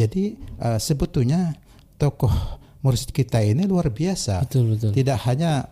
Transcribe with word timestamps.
Jadi 0.00 0.32
uh, 0.64 0.80
sebetulnya 0.80 1.52
tokoh 2.00 2.32
mursyid 2.80 3.12
kita 3.12 3.44
ini 3.44 3.68
luar 3.68 3.92
biasa. 3.92 4.48
Betul, 4.48 4.72
betul. 4.72 4.90
Tidak 4.96 5.18
hanya 5.28 5.68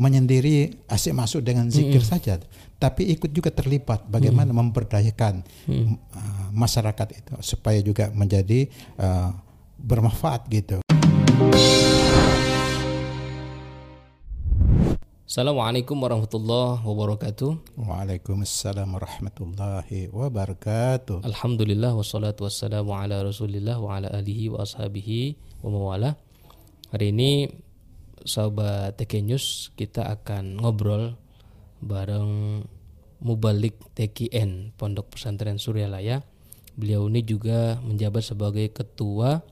menyendiri 0.00 0.84
asik 0.88 1.12
masuk 1.12 1.44
dengan 1.44 1.68
zikir 1.68 2.00
saja, 2.00 2.40
tapi 2.80 3.12
ikut 3.12 3.28
juga 3.36 3.52
terlibat 3.52 4.08
bagaimana 4.08 4.48
memberdayakan 4.48 5.44
uh, 5.68 6.48
masyarakat 6.56 7.08
itu 7.12 7.32
supaya 7.44 7.84
juga 7.84 8.08
menjadi 8.08 8.64
uh, 8.96 9.28
bermanfaat 9.76 10.48
gitu. 10.48 10.80
Assalamualaikum 15.30 15.94
warahmatullahi 15.94 16.82
wabarakatuh. 16.82 17.78
Waalaikumsalam 17.78 18.82
warahmatullahi 18.90 20.10
wabarakatuh. 20.10 21.22
Alhamdulillah 21.22 21.94
wassalatu 21.94 22.50
wassalamu 22.50 22.90
ala 22.98 23.22
Rasulillah 23.22 23.78
wa 23.78 23.94
ala 23.94 24.10
alihi 24.10 24.50
wa 24.50 24.66
ashabihi 24.66 25.38
wa 25.62 25.70
mawala. 25.70 26.18
Hari 26.90 27.14
ini 27.14 27.46
sahabat 28.26 28.98
TK 28.98 29.22
News 29.22 29.70
kita 29.78 30.10
akan 30.10 30.58
ngobrol 30.66 31.14
bareng 31.78 32.66
Mubalik 33.22 33.78
TKN 33.94 34.74
Pondok 34.74 35.14
Pesantren 35.14 35.62
Suryalaya. 35.62 36.26
Beliau 36.74 37.06
ini 37.06 37.22
juga 37.22 37.78
menjabat 37.86 38.26
sebagai 38.26 38.66
ketua 38.74 39.46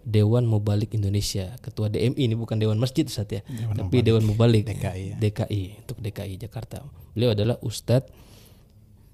Dewan 0.00 0.48
Mubalik 0.48 0.96
Indonesia, 0.96 1.54
ketua 1.60 1.92
DMI 1.92 2.16
ini 2.16 2.34
bukan 2.34 2.56
Dewan 2.56 2.80
Masjid 2.80 3.04
Ustaz 3.04 3.28
ya, 3.28 3.44
Dewan 3.44 3.76
tapi 3.76 4.00
Mubalik 4.00 4.04
Dewan 4.06 4.24
Mubalik 4.24 4.64
DKI 4.66 5.04
ya. 5.04 5.16
DKI 5.20 5.62
untuk 5.84 5.96
DKI 6.00 6.34
Jakarta. 6.40 6.82
Beliau 7.12 7.36
adalah 7.36 7.56
Ustadz 7.60 8.08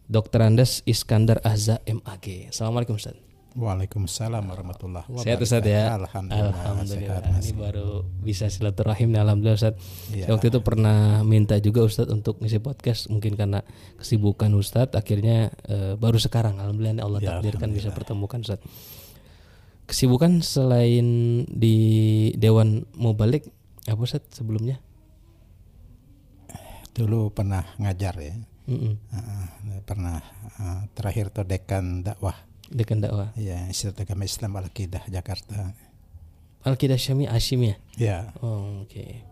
Dr. 0.07 0.39
Andes 0.47 0.87
Iskandar 0.87 1.43
Azza 1.43 1.83
MAG. 1.83 2.27
Assalamualaikum 2.55 2.95
Ustaz. 2.95 3.19
Waalaikumsalam 3.57 4.45
warahmatullahi 4.53 5.09
wabarakatuh. 5.09 5.25
Sehat 5.25 5.41
Ustaz 5.41 5.65
ya? 5.65 5.97
Alhamdulillah. 5.97 6.53
Alhamdulillah. 6.61 7.21
sehat, 7.25 7.41
Ini 7.41 7.53
baru 7.57 7.89
bisa 8.21 8.53
silaturahim 8.53 9.17
nih 9.17 9.21
alhamdulillah 9.25 9.57
Ustaz. 9.57 9.75
Saya 10.13 10.29
Waktu 10.29 10.47
itu 10.53 10.61
pernah 10.61 11.25
minta 11.25 11.57
juga 11.57 11.81
Ustaz 11.89 12.13
untuk 12.13 12.37
ngisi 12.45 12.61
podcast 12.61 13.09
mungkin 13.09 13.33
karena 13.33 13.65
kesibukan 13.97 14.53
Ustaz 14.61 14.93
akhirnya 14.93 15.57
eh, 15.73 15.97
baru 15.97 16.21
sekarang 16.21 16.61
alhamdulillah 16.61 17.01
Allah 17.01 17.21
Ya, 17.25 17.41
takdirkan 17.41 17.73
bisa 17.73 17.97
pertemukan 17.97 18.45
Ustaz. 18.45 18.61
Kesibukan 19.87 20.43
selain 20.43 21.07
di 21.47 21.77
Dewan 22.35 22.85
Mubalik 22.99 23.47
apa 23.87 24.03
Ustaz 24.03 24.27
sebelumnya? 24.35 24.83
Dulu 26.91 27.31
pernah 27.31 27.63
ngajar 27.79 28.15
ya. 28.19 28.35
Mm-mm. 28.67 28.99
Uh, 29.15 29.79
pernah 29.87 30.19
uh, 30.59 30.91
terakhir 30.91 31.31
tuh 31.31 31.47
dekan 31.47 32.03
dakwah 32.03 32.35
Dekan 32.67 32.99
dakwah. 32.99 33.31
ya 33.39 33.63
Institut 33.71 34.03
Agama 34.03 34.27
Islam 34.27 34.59
Al 34.59 34.75
Qidah 34.75 35.07
Jakarta. 35.07 35.71
Al-Qidah 36.67 36.99
Syami 36.99 37.31
Hashim 37.31 37.63
ya? 37.63 37.75
Ya, 37.95 38.19
Oh, 38.43 38.83
oke. 38.83 39.23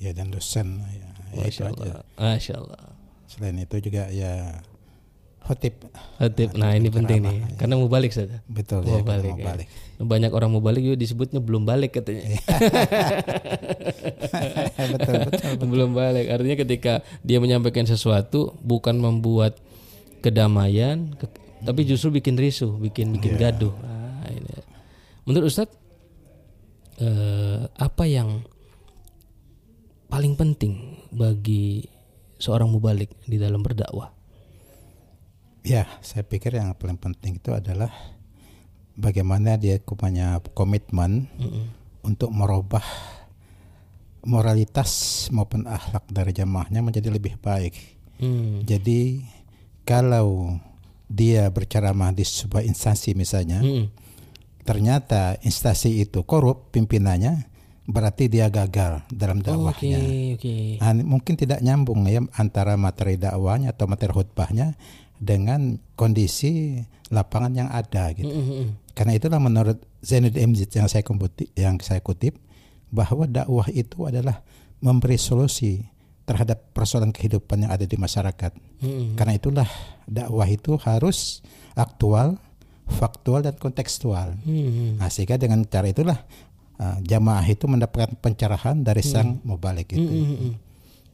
ya 0.00 0.16
dan 0.16 0.32
dosen 0.32 0.80
ya, 0.80 1.08
ya 1.36 1.44
itu 1.44 1.60
Masya 1.60 1.76
aja. 1.76 1.94
Masya 2.16 2.54
Allah. 2.56 2.80
Selain 3.28 3.56
itu 3.60 3.76
juga 3.84 4.08
ya 4.08 4.64
khotib 5.46 5.74
Hatib. 6.18 6.56
Nah 6.56 6.74
ini 6.74 6.88
penting 6.88 7.22
nih, 7.22 7.38
karena 7.54 7.76
mau 7.76 7.86
balik 7.86 8.10
saja. 8.10 8.42
betul 8.48 8.82
Mau 8.82 8.98
ya 8.98 9.04
balik. 9.04 9.30
mau 9.30 9.38
ya. 9.38 9.46
balik. 9.46 9.68
Banyak 9.96 10.32
orang 10.32 10.50
mau 10.50 10.60
balik 10.60 10.82
juga 10.82 10.96
disebutnya 10.96 11.38
belum 11.38 11.62
balik 11.62 11.94
katanya. 11.94 12.24
betul 14.92 15.14
betul. 15.28 15.52
belum 15.62 15.90
balik. 15.92 16.26
Artinya 16.28 16.56
ketika 16.58 16.92
dia 17.20 17.38
menyampaikan 17.38 17.84
sesuatu 17.84 18.56
bukan 18.60 18.96
membuat 18.96 19.60
kedamaian, 20.20 21.14
ke- 21.14 21.30
tapi 21.62 21.84
justru 21.84 22.10
bikin 22.12 22.34
risuh, 22.34 22.74
bikin 22.76 23.12
bikin 23.12 23.36
gaduh. 23.36 23.72
Ah, 23.78 24.26
ini. 24.28 24.50
Menurut 25.24 25.48
Ustadz, 25.48 25.76
eh, 26.98 27.60
apa 27.68 28.04
yang 28.04 28.40
paling 30.06 30.32
penting 30.32 30.74
bagi 31.10 31.84
seorang 32.36 32.68
mubalik 32.68 33.12
di 33.24 33.36
dalam 33.36 33.60
berdakwah? 33.60 34.15
Ya, 35.66 35.90
saya 35.98 36.22
pikir 36.22 36.54
yang 36.54 36.78
paling 36.78 36.94
penting 36.94 37.42
itu 37.42 37.50
adalah 37.50 37.90
bagaimana 38.94 39.58
dia 39.58 39.82
punya 39.82 40.38
komitmen 40.54 41.26
untuk 42.06 42.30
merubah 42.30 42.86
moralitas 44.22 45.26
maupun 45.34 45.66
akhlak 45.66 46.06
dari 46.06 46.30
jamaahnya 46.30 46.86
menjadi 46.86 47.10
lebih 47.10 47.38
baik. 47.42 47.74
Hmm. 48.22 48.62
Jadi 48.62 49.26
kalau 49.82 50.58
dia 51.06 51.50
berceramah 51.50 52.10
di 52.10 52.26
sebuah 52.26 52.66
instansi 52.66 53.14
misalnya, 53.14 53.62
Mm-mm. 53.62 53.86
ternyata 54.66 55.38
instansi 55.46 56.02
itu 56.02 56.26
korup 56.26 56.74
pimpinannya, 56.74 57.46
berarti 57.86 58.26
dia 58.26 58.50
gagal 58.50 59.06
dalam 59.14 59.38
Oke, 59.38 59.46
dakwahnya. 59.46 59.98
oke. 60.34 60.54
Ah, 60.82 60.94
mungkin 60.94 61.38
tidak 61.38 61.62
nyambung 61.62 62.02
ya 62.10 62.22
antara 62.34 62.74
materi 62.74 63.14
dakwahnya 63.14 63.70
atau 63.70 63.86
materi 63.86 64.10
khutbahnya 64.10 64.74
dengan 65.20 65.80
kondisi 65.96 66.80
lapangan 67.08 67.52
yang 67.54 67.68
ada 67.70 68.12
gitu. 68.12 68.28
Mm-mm. 68.28 68.76
Karena 68.96 69.12
itulah 69.14 69.40
menurut 69.40 69.78
Zainuddin 70.00 70.52
MZ 70.52 70.72
yang 70.72 70.88
saya 70.88 71.04
kutip, 71.04 71.48
yang 71.54 71.76
saya 71.80 72.00
kutip 72.00 72.38
bahwa 72.90 73.28
dakwah 73.28 73.68
itu 73.70 74.08
adalah 74.08 74.40
memberi 74.80 75.18
solusi 75.20 75.84
terhadap 76.26 76.74
persoalan 76.74 77.14
kehidupan 77.14 77.66
yang 77.66 77.70
ada 77.70 77.86
di 77.86 77.94
masyarakat. 77.94 78.52
Mm-mm. 78.82 79.14
Karena 79.14 79.38
itulah 79.38 79.68
dakwah 80.10 80.48
itu 80.50 80.74
harus 80.82 81.40
aktual, 81.78 82.40
faktual 82.90 83.46
dan 83.46 83.54
kontekstual. 83.56 84.34
Mm-mm. 84.42 84.98
Nah, 84.98 85.08
sehingga 85.12 85.38
dengan 85.38 85.62
cara 85.66 85.86
itulah 85.86 86.18
uh, 86.82 86.98
jamaah 87.04 87.46
itu 87.46 87.70
mendapatkan 87.70 88.18
pencerahan 88.18 88.82
dari 88.82 89.02
sang 89.06 89.38
mubalik 89.46 89.94
itu. 89.94 90.02
Mm-mm. 90.02 90.52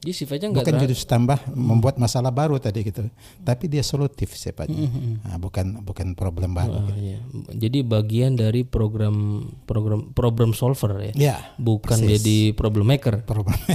Jadi 0.02 0.18
sifatnya 0.18 0.50
nggak 0.50 0.66
Bukan 0.66 0.82
justru 0.90 1.06
tambah 1.06 1.38
membuat 1.54 1.94
masalah 1.94 2.34
baru 2.34 2.58
tadi 2.58 2.82
gitu, 2.82 3.06
tapi 3.46 3.70
dia 3.70 3.86
solutif 3.86 4.34
sifatnya, 4.34 4.90
Nah, 5.22 5.38
bukan 5.38 5.78
bukan 5.86 6.18
problem 6.18 6.58
baru. 6.58 6.82
Ah, 6.82 6.90
iya. 6.98 7.22
Jadi 7.54 7.86
bagian 7.86 8.34
dari 8.34 8.66
program 8.66 9.46
program 9.62 10.10
problem 10.10 10.58
solver 10.58 10.98
ya. 10.98 11.12
Ya, 11.14 11.36
Bukan 11.54 12.02
persis. 12.02 12.18
jadi 12.18 12.50
problem 12.50 12.90
maker. 12.90 13.22
problem. 13.22 13.54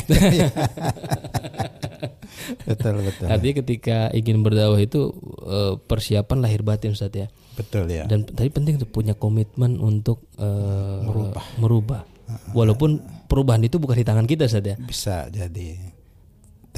betul 2.68 3.00
betul 3.02 3.26
Artinya 3.32 3.56
ketika 3.64 3.98
ingin 4.12 4.44
berdakwah 4.44 4.84
itu 4.84 5.16
eh, 5.48 5.80
persiapan 5.80 6.38
lahir 6.44 6.60
batin 6.62 6.92
Ustaz 6.92 7.16
ya. 7.16 7.32
betul 7.56 7.88
ya. 7.88 8.04
Dan 8.06 8.28
tadi 8.28 8.52
penting 8.52 8.76
tuh 8.78 8.90
punya 8.92 9.16
komitmen 9.16 9.80
untuk 9.80 10.28
eh, 10.38 11.00
Merubah. 11.08 11.44
merubah. 11.58 12.02
Walaupun 12.52 13.00
perubahan 13.32 13.64
itu 13.64 13.80
bukan 13.80 13.96
di 13.96 14.04
tangan 14.04 14.28
kita 14.28 14.52
Ustaz 14.52 14.68
ya. 14.68 14.76
Bisa 14.76 15.32
jadi. 15.32 15.96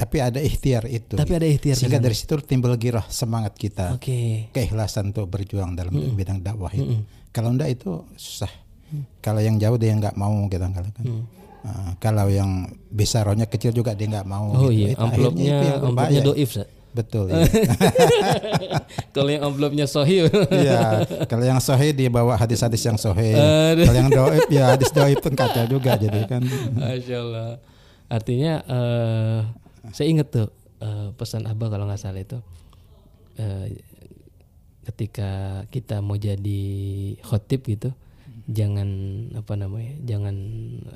Tapi 0.00 0.16
ada 0.16 0.40
ikhtiar 0.40 0.88
itu. 0.88 1.12
Tapi 1.12 1.32
ada 1.36 1.44
ikhtiar 1.44 1.76
Sehingga 1.76 2.00
dari 2.00 2.16
situ 2.16 2.40
timbul 2.40 2.72
girah 2.80 3.04
semangat 3.12 3.52
kita, 3.60 4.00
Oke. 4.00 4.48
keikhlasan 4.56 5.12
untuk 5.12 5.28
berjuang 5.28 5.76
dalam 5.76 5.92
bidang 6.16 6.40
dakwah 6.40 6.72
itu. 6.72 7.04
Kalau 7.36 7.52
enggak 7.52 7.76
itu 7.76 8.00
susah. 8.16 8.48
Kalau 9.20 9.38
yang 9.44 9.60
jauh 9.60 9.76
dia 9.76 9.92
nggak 9.92 10.16
mau 10.16 10.32
kita 10.48 10.66
kan. 10.72 10.88
Ah, 11.60 11.92
kalau 12.00 12.32
yang 12.32 12.72
bisa 12.88 13.20
rohnya 13.20 13.44
kecil 13.44 13.76
juga 13.76 13.92
dia 13.92 14.08
nggak 14.08 14.24
mau. 14.24 14.48
Oh 14.56 14.72
gitu. 14.72 14.80
iya, 14.80 14.88
Itu 14.96 15.04
amplopnya 15.04 15.44
itu 15.44 15.66
yang 15.68 15.80
amplopnya 15.84 16.20
doif 16.24 16.50
Ustaz. 16.56 16.68
Betul. 16.90 17.30
Ya. 17.30 17.46
Kalau 19.14 19.30
yang 19.30 19.42
amplopnya 19.46 19.86
sohih 19.86 20.26
Iya, 20.50 21.06
kalau 21.30 21.44
yang 21.46 21.62
sahih 21.62 21.94
dia 21.94 22.10
bawa 22.10 22.34
hadis-hadis 22.34 22.82
yang 22.82 22.98
sahih. 22.98 23.34
Kalau 23.78 23.98
yang 23.98 24.10
doib 24.10 24.46
ya 24.50 24.74
hadis 24.74 24.90
doib 24.90 25.22
pun 25.22 25.34
kacau 25.38 25.70
juga 25.70 25.94
jadi 25.94 26.26
kan. 26.26 26.42
Masya 26.78 27.16
Allah. 27.22 27.50
Artinya 28.10 28.54
eh 28.66 29.38
saya 29.92 30.08
ingat 30.12 30.28
tuh 30.28 30.48
eh, 30.84 31.08
pesan 31.16 31.48
Abah 31.48 31.68
kalau 31.72 31.88
nggak 31.88 32.00
salah 32.00 32.20
itu 32.20 32.38
eh, 33.40 33.80
ketika 34.90 35.62
kita 35.68 36.00
mau 36.00 36.16
jadi 36.16 36.62
khotib 37.22 37.62
gitu, 37.68 37.92
jangan 38.50 38.88
apa 39.36 39.54
namanya, 39.54 39.94
jangan 40.02 40.36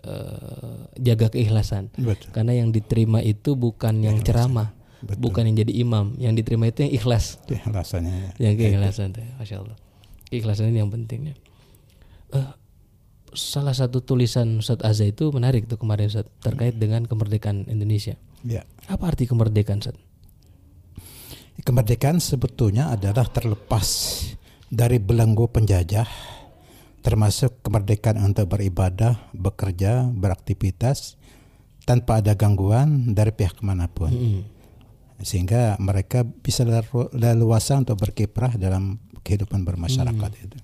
eh, 0.02 0.78
jaga 0.98 1.30
keikhlasan. 1.30 1.92
Betul. 1.94 2.32
Karena 2.34 2.52
yang 2.58 2.74
diterima 2.74 3.20
itu 3.22 3.54
bukan 3.54 4.02
yang 4.02 4.18
ceramah, 4.24 4.74
Betul. 5.04 5.20
bukan 5.30 5.42
yang 5.52 5.56
jadi 5.62 5.72
imam, 5.84 6.16
yang 6.18 6.34
diterima 6.34 6.68
itu 6.68 6.88
yang 6.88 6.92
ikhlas. 6.96 7.38
Itu 7.46 7.60
alasannya. 7.68 8.34
Yang 8.40 8.54
keikhlasan 8.58 9.14
tuh, 9.14 9.24
masya 9.38 9.56
Allah. 9.62 9.76
Keikhlasan 10.32 10.72
ini 10.72 10.78
yang 10.82 10.90
pentingnya. 10.90 11.34
Eh, 12.34 12.50
salah 13.34 13.74
satu 13.76 14.00
tulisan 14.00 14.58
Ustadz 14.62 14.86
Azza 14.86 15.06
itu 15.06 15.30
menarik 15.30 15.66
tuh 15.66 15.76
kemarin 15.76 16.10
Ustadz 16.10 16.30
terkait 16.40 16.74
dengan 16.78 17.06
kemerdekaan 17.06 17.66
Indonesia. 17.68 18.16
Ya. 18.46 18.66
Apa 18.88 19.12
arti 19.12 19.28
kemerdekaan 19.28 19.82
Ustadz? 19.82 20.02
Kemerdekaan 21.62 22.18
sebetulnya 22.18 22.90
adalah 22.90 23.30
terlepas 23.30 23.86
dari 24.66 24.98
belenggu 24.98 25.46
penjajah, 25.46 26.08
termasuk 27.00 27.62
kemerdekaan 27.62 28.18
untuk 28.18 28.50
beribadah, 28.50 29.30
bekerja, 29.30 30.10
beraktivitas 30.10 31.14
tanpa 31.86 32.18
ada 32.18 32.34
gangguan 32.34 33.14
dari 33.14 33.30
pihak 33.30 33.62
mana 33.62 33.86
pun. 33.86 34.10
Mm-mm. 34.10 34.40
Sehingga 35.22 35.78
mereka 35.78 36.26
bisa 36.26 36.66
lelu- 36.66 37.12
leluasa 37.14 37.78
untuk 37.78 38.02
berkiprah 38.02 38.58
dalam 38.58 38.98
kehidupan 39.22 39.62
bermasyarakat 39.62 40.30
Hmm. 40.36 40.44
itu, 40.44 40.58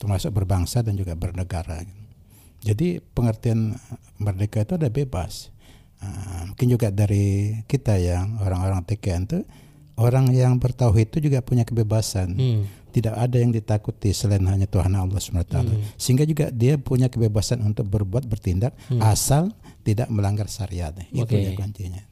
termasuk 0.00 0.32
berbangsa 0.34 0.82
dan 0.82 0.98
juga 0.98 1.12
bernegara. 1.14 1.86
Jadi 2.62 3.02
pengertian 3.02 3.74
merdeka 4.22 4.62
itu 4.62 4.78
ada 4.78 4.86
bebas. 4.86 5.50
Ah, 6.02 6.46
mungkin 6.50 6.66
juga 6.70 6.90
dari 6.90 7.58
kita 7.66 7.98
yang 7.98 8.38
orang-orang 8.42 8.82
TKN 8.86 9.22
itu 9.26 9.38
orang 9.98 10.30
yang 10.34 10.58
bertauhid 10.58 11.14
itu 11.14 11.30
juga 11.30 11.42
punya 11.42 11.66
kebebasan. 11.66 12.38
Hmm. 12.38 12.62
Tidak 12.92 13.14
ada 13.16 13.40
yang 13.40 13.56
ditakuti 13.56 14.12
selain 14.12 14.44
hanya 14.44 14.68
Tuhan 14.68 14.92
Allah 14.92 15.16
SWT. 15.16 15.64
Sehingga 15.96 16.28
juga 16.28 16.52
dia 16.52 16.76
punya 16.76 17.08
kebebasan 17.08 17.64
untuk 17.64 17.88
berbuat 17.88 18.28
bertindak 18.28 18.76
asal 19.00 19.48
tidak 19.80 20.12
melanggar 20.12 20.44
syariat. 20.46 20.92
Itu 21.08 21.24
Oke. 21.24 21.40
yang 21.40 21.56
kuncinya. 21.56 22.04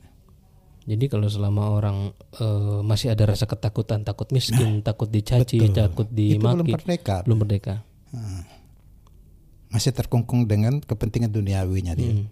Jadi 0.88 1.06
kalau 1.06 1.28
selama 1.28 1.76
orang 1.76 2.16
eh, 2.40 2.80
masih 2.80 3.12
ada 3.12 3.28
rasa 3.28 3.44
ketakutan, 3.44 4.02
takut 4.08 4.32
miskin, 4.32 4.80
takut 4.80 5.06
dicaci, 5.12 5.60
betul. 5.60 5.76
takut 5.76 6.08
Itu 6.10 6.40
belum 6.40 6.64
dimaki, 6.64 6.72
merdeka. 6.74 7.16
belum 7.28 7.38
merdeka. 7.44 7.74
Masih 9.70 9.94
terkungkung 9.94 10.50
dengan 10.50 10.82
kepentingan 10.82 11.30
duniawinya 11.30 11.94
dia. 11.94 12.26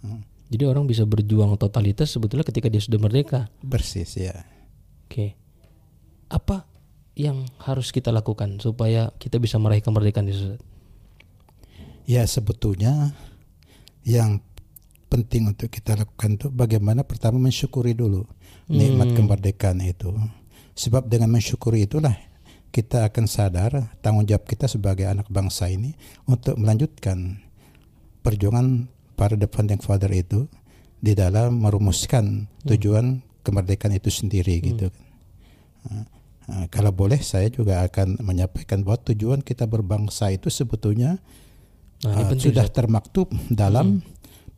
Hmm. 0.00 0.24
Jadi 0.48 0.64
orang 0.64 0.88
bisa 0.88 1.04
berjuang 1.04 1.60
totalitas 1.60 2.08
sebetulnya 2.08 2.44
ketika 2.48 2.72
dia 2.72 2.80
sudah 2.80 2.96
merdeka. 2.96 3.52
Persis 3.60 4.16
ya. 4.16 4.48
Oke. 5.04 5.36
Apa 6.32 6.64
yang 7.12 7.44
harus 7.60 7.92
kita 7.92 8.08
lakukan 8.08 8.56
supaya 8.56 9.12
kita 9.20 9.36
bisa 9.36 9.60
meraih 9.60 9.84
kemerdekaan 9.84 10.28
itu? 10.32 10.56
Ya 12.08 12.24
sebetulnya 12.24 13.12
yang 14.08 14.40
penting 15.12 15.52
untuk 15.52 15.68
kita 15.68 15.96
lakukan 15.96 16.40
itu 16.40 16.48
bagaimana 16.48 17.04
pertama 17.04 17.36
mensyukuri 17.36 17.92
dulu 17.92 18.24
nikmat 18.68 19.12
kemerdekaan 19.12 19.84
itu. 19.84 20.12
Sebab 20.78 21.10
dengan 21.10 21.32
mensyukuri 21.34 21.84
itulah 21.84 22.14
kita 22.68 23.08
akan 23.08 23.24
sadar 23.24 23.92
tanggung 24.04 24.28
jawab 24.28 24.44
kita 24.44 24.68
sebagai 24.68 25.08
anak 25.08 25.26
bangsa 25.32 25.72
ini 25.72 25.96
untuk 26.28 26.60
melanjutkan 26.60 27.40
perjuangan 28.20 28.86
para 29.16 29.34
the 29.34 29.48
founding 29.48 29.80
father 29.80 30.10
itu 30.12 30.46
di 30.98 31.14
dalam 31.14 31.62
merumuskan 31.62 32.50
tujuan 32.66 33.22
kemerdekaan 33.46 33.96
itu 33.96 34.10
sendiri 34.12 34.60
gitu 34.60 34.90
kan. 34.90 35.04
Nah, 35.88 36.04
nah, 36.50 36.64
kalau 36.68 36.92
boleh 36.92 37.22
saya 37.22 37.48
juga 37.48 37.86
akan 37.86 38.20
menyampaikan 38.20 38.82
bahwa 38.84 39.00
tujuan 39.14 39.40
kita 39.40 39.64
berbangsa 39.64 40.28
itu 40.34 40.50
sebetulnya 40.52 41.16
Nah, 42.06 42.30
uh, 42.30 42.38
sudah 42.38 42.70
termaktub 42.70 43.26
dalam 43.50 43.98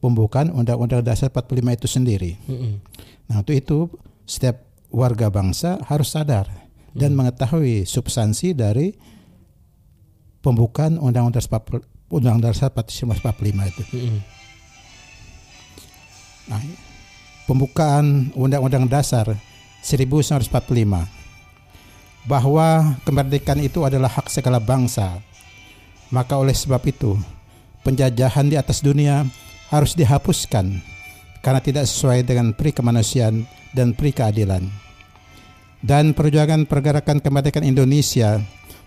pembukaan 0.04 0.52
Undang-Undang 0.52 1.00
Dasar 1.00 1.32
45 1.32 1.72
itu 1.72 1.88
sendiri. 1.88 2.32
Mm-mm. 2.44 2.84
Nah, 3.32 3.40
untuk 3.40 3.56
itu 3.56 3.78
setiap 4.28 4.60
warga 4.92 5.32
bangsa 5.32 5.80
harus 5.88 6.12
sadar 6.12 6.50
dan 6.94 7.14
mengetahui 7.14 7.86
substansi 7.86 8.54
dari 8.54 8.92
pembukaan 10.42 10.98
Undang-Undang 10.98 11.42
Dasar 11.42 11.60
40 11.62 12.10
Undang-Undang 12.10 12.50
Dasar 12.50 12.74
1945 12.74 13.70
itu. 13.70 13.82
Mm-mm. 13.94 14.18
Nah, 16.50 16.58
pembukaan 17.46 18.34
Undang-Undang 18.34 18.90
Dasar 18.90 19.30
1945 19.86 20.50
bahwa 22.26 22.98
kemerdekaan 23.06 23.62
itu 23.62 23.86
adalah 23.86 24.10
hak 24.10 24.26
segala 24.28 24.58
bangsa. 24.58 25.22
Maka 26.10 26.34
oleh 26.34 26.50
sebab 26.50 26.82
itu, 26.90 27.14
penjajahan 27.86 28.50
di 28.50 28.58
atas 28.58 28.82
dunia 28.82 29.22
harus 29.70 29.94
dihapuskan 29.94 30.82
karena 31.40 31.60
tidak 31.62 31.86
sesuai 31.86 32.26
dengan 32.26 32.50
pri 32.50 32.74
kemanusiaan 32.74 33.46
dan 33.70 33.94
pri 33.94 34.10
keadilan. 34.10 34.89
Dan 35.80 36.12
perjuangan 36.12 36.68
pergerakan 36.68 37.24
kemerdekaan 37.24 37.64
Indonesia 37.64 38.36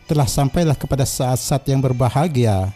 telah 0.06 0.30
sampailah 0.30 0.78
kepada 0.78 1.10
saat-saat 1.10 1.66
yang 1.66 1.82
berbahagia 1.82 2.70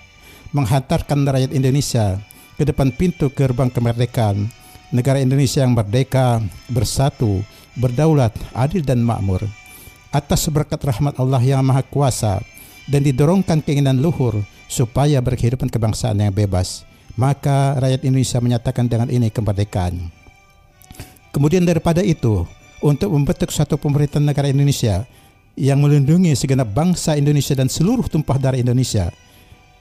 menghantarkan 0.50 1.22
rakyat 1.22 1.52
Indonesia 1.54 2.18
ke 2.58 2.66
depan 2.66 2.90
pintu 2.90 3.30
gerbang 3.30 3.70
kemerdekaan 3.70 4.50
negara 4.90 5.20
Indonesia 5.20 5.62
yang 5.62 5.76
merdeka, 5.76 6.40
bersatu, 6.72 7.44
berdaulat, 7.76 8.34
adil 8.56 8.82
dan 8.84 9.04
makmur. 9.04 9.44
Atas 10.10 10.48
berkat 10.48 10.80
rahmat 10.80 11.20
Allah 11.20 11.44
yang 11.44 11.62
Maha 11.62 11.84
Kuasa 11.84 12.40
dan 12.88 13.04
didorongkan 13.04 13.60
keinginan 13.60 14.00
luhur 14.00 14.40
supaya 14.72 15.20
berkehidupan 15.20 15.68
kebangsaan 15.68 16.18
yang 16.18 16.32
bebas, 16.32 16.88
maka 17.20 17.76
rakyat 17.78 18.08
Indonesia 18.08 18.40
menyatakan 18.40 18.88
dengan 18.88 19.12
ini 19.12 19.28
kemerdekaan. 19.28 20.10
Kemudian 21.36 21.68
daripada 21.68 22.02
itu, 22.02 22.48
untuk 22.82 23.14
membentuk 23.14 23.50
suatu 23.50 23.76
pemerintahan 23.80 24.26
negara 24.26 24.50
Indonesia 24.50 25.06
yang 25.58 25.82
melindungi 25.82 26.38
segenap 26.38 26.70
bangsa 26.70 27.18
Indonesia 27.18 27.58
dan 27.58 27.66
seluruh 27.66 28.06
tumpah 28.06 28.38
darah 28.38 28.62
Indonesia, 28.62 29.10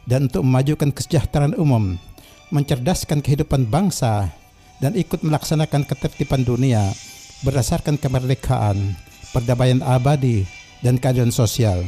dan 0.09 0.33
untuk 0.33 0.41
memajukan 0.41 0.89
kesejahteraan 0.89 1.53
umum, 1.61 2.01
mencerdaskan 2.49 3.21
kehidupan 3.21 3.69
bangsa, 3.69 4.33
dan 4.81 4.97
ikut 4.97 5.21
melaksanakan 5.21 5.85
ketertiban 5.85 6.45
dunia 6.45 6.93
berdasarkan 7.45 8.01
kemerdekaan, 8.01 8.97
perdamaian 9.37 9.85
abadi, 9.85 10.49
dan 10.81 10.97
keadilan 10.97 11.33
sosial. 11.33 11.85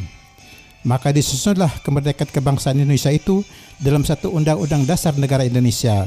Maka 0.84 1.10
disusunlah 1.10 1.80
kemerdekaan 1.82 2.28
kebangsaan 2.28 2.78
Indonesia 2.78 3.10
itu 3.10 3.42
dalam 3.80 4.04
satu 4.04 4.30
undang-undang 4.30 4.84
dasar 4.84 5.16
negara 5.16 5.42
Indonesia 5.42 6.06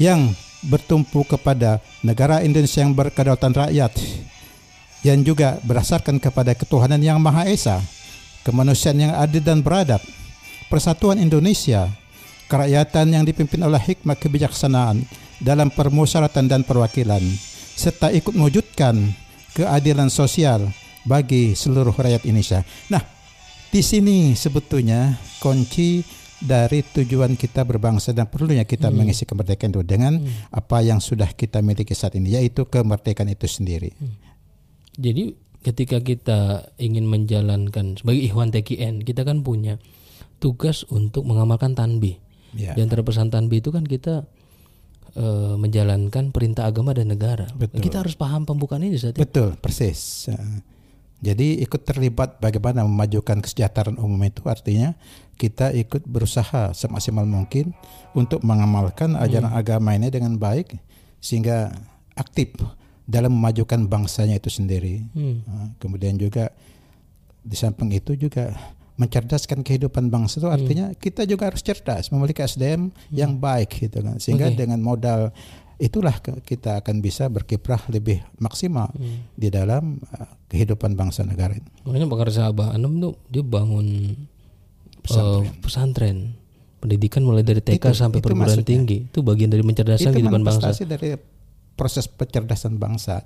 yang 0.00 0.32
bertumpu 0.64 1.22
kepada 1.22 1.78
negara 2.02 2.42
Indonesia 2.42 2.82
yang 2.82 2.94
berkedaulatan 2.94 3.54
rakyat 3.54 3.92
yang 5.06 5.22
juga 5.22 5.62
berdasarkan 5.62 6.18
kepada 6.18 6.58
ketuhanan 6.58 6.98
yang 6.98 7.22
Maha 7.22 7.46
Esa, 7.46 7.78
kemanusiaan 8.42 8.98
yang 8.98 9.14
adil 9.14 9.42
dan 9.42 9.62
beradab, 9.62 10.02
persatuan 10.66 11.22
Indonesia, 11.22 11.86
kerakyatan 12.50 13.14
yang 13.14 13.22
dipimpin 13.22 13.62
oleh 13.62 13.78
hikmah 13.78 14.18
kebijaksanaan 14.18 15.06
dalam 15.38 15.70
permusyawaratan 15.70 16.50
dan 16.50 16.60
perwakilan, 16.66 17.22
serta 17.78 18.10
ikut 18.10 18.34
mewujudkan 18.34 18.98
keadilan 19.54 20.10
sosial 20.10 20.66
bagi 21.06 21.54
seluruh 21.54 21.94
rakyat 21.94 22.26
Indonesia. 22.26 22.66
Nah, 22.90 23.02
di 23.70 23.84
sini 23.84 24.34
sebetulnya 24.34 25.14
kunci 25.38 26.02
dari 26.38 26.86
tujuan 26.86 27.34
kita 27.34 27.66
berbangsa 27.66 28.14
dan 28.14 28.30
perlunya 28.30 28.62
kita 28.62 28.94
mengisi 28.94 29.26
kemerdekaan 29.26 29.74
itu 29.74 29.82
dengan 29.82 30.22
apa 30.54 30.78
yang 30.82 31.02
sudah 31.02 31.34
kita 31.34 31.58
miliki 31.58 31.94
saat 31.94 32.14
ini, 32.14 32.38
yaitu 32.38 32.66
kemerdekaan 32.66 33.30
itu 33.30 33.50
sendiri. 33.50 33.90
Jadi 34.98 35.34
ketika 35.62 35.98
kita 35.98 36.70
ingin 36.78 37.06
menjalankan 37.06 37.98
sebagai 37.98 38.22
Ikhwan 38.22 38.54
TKN, 38.54 39.02
kita 39.02 39.26
kan 39.26 39.42
punya 39.42 39.82
tugas 40.38 40.86
untuk 40.88 41.26
mengamalkan 41.26 41.74
tanbih. 41.74 42.22
Ya. 42.54 42.72
Di 42.74 42.80
antara 42.80 43.02
pesan 43.02 43.28
tanbih 43.28 43.60
itu 43.60 43.74
kan 43.74 43.82
kita 43.82 44.24
eh, 45.18 45.54
menjalankan 45.58 46.30
perintah 46.30 46.70
agama 46.70 46.94
dan 46.94 47.10
negara. 47.10 47.50
Betul. 47.54 47.82
Kita 47.82 48.06
harus 48.06 48.14
paham 48.14 48.46
pembukaan 48.46 48.86
ini 48.86 48.96
ya? 48.96 49.10
Betul, 49.10 49.58
persis. 49.58 50.30
Jadi 51.18 51.58
ikut 51.66 51.82
terlibat 51.82 52.38
bagaimana 52.38 52.86
memajukan 52.86 53.42
kesejahteraan 53.42 53.98
umum 53.98 54.22
itu 54.22 54.46
artinya 54.46 54.94
kita 55.38 55.70
ikut 55.70 56.02
berusaha 56.04 56.74
semaksimal 56.74 57.22
mungkin 57.24 57.70
untuk 58.12 58.42
mengamalkan 58.42 59.14
ajaran 59.14 59.54
agama 59.54 59.94
ini 59.94 60.10
dengan 60.10 60.34
baik 60.34 60.74
sehingga 61.22 61.70
aktif 62.18 62.58
dalam 63.06 63.32
memajukan 63.38 63.86
bangsanya 63.86 64.36
itu 64.36 64.50
sendiri. 64.50 65.06
Hmm. 65.14 65.40
Nah, 65.46 65.68
kemudian 65.78 66.18
juga 66.18 66.50
di 67.40 67.56
samping 67.56 67.94
itu 67.94 68.18
juga 68.18 68.52
mencerdaskan 68.98 69.62
kehidupan 69.62 70.10
bangsa 70.10 70.42
itu 70.42 70.50
artinya 70.50 70.90
kita 70.98 71.22
juga 71.22 71.48
harus 71.48 71.62
cerdas 71.62 72.10
memiliki 72.10 72.42
SDM 72.42 72.90
yang 73.14 73.38
baik 73.38 73.70
gitu 73.88 74.02
kan 74.02 74.18
sehingga 74.18 74.50
Oke. 74.50 74.58
dengan 74.58 74.82
modal 74.82 75.30
itulah 75.78 76.18
kita 76.42 76.82
akan 76.82 76.98
bisa 76.98 77.30
berkiprah 77.30 77.78
lebih 77.94 78.18
maksimal 78.42 78.90
di 79.38 79.46
dalam 79.46 80.02
uh, 80.02 80.34
kehidupan 80.50 80.98
bangsa 80.98 81.22
negara 81.22 81.54
ini. 81.54 81.70
Makanya 81.86 82.10
Bakar 82.10 82.34
Sahabah 82.34 82.74
Anem 82.74 82.98
tuh 82.98 83.14
dia 83.30 83.46
bangun 83.46 84.18
pesantren. 85.08 85.56
pesantren. 85.58 86.16
Pendidikan 86.78 87.22
mulai 87.22 87.42
dari 87.42 87.58
TK 87.58 87.74
Itu- 87.82 87.96
sampai 87.96 88.18
itu 88.18 88.24
perguruan 88.24 88.54
maksudnya. 88.54 88.68
tinggi. 88.68 88.98
Itu 89.08 89.20
bagian 89.20 89.48
dari 89.48 89.62
mencerdaskan 89.62 90.04
itu 90.06 90.16
kehidupan 90.16 90.40
bangsa. 90.40 90.62
manifestasi 90.62 90.84
dari 90.86 91.08
proses 91.74 92.06
pencerdasan 92.06 92.74
bangsa 92.74 93.22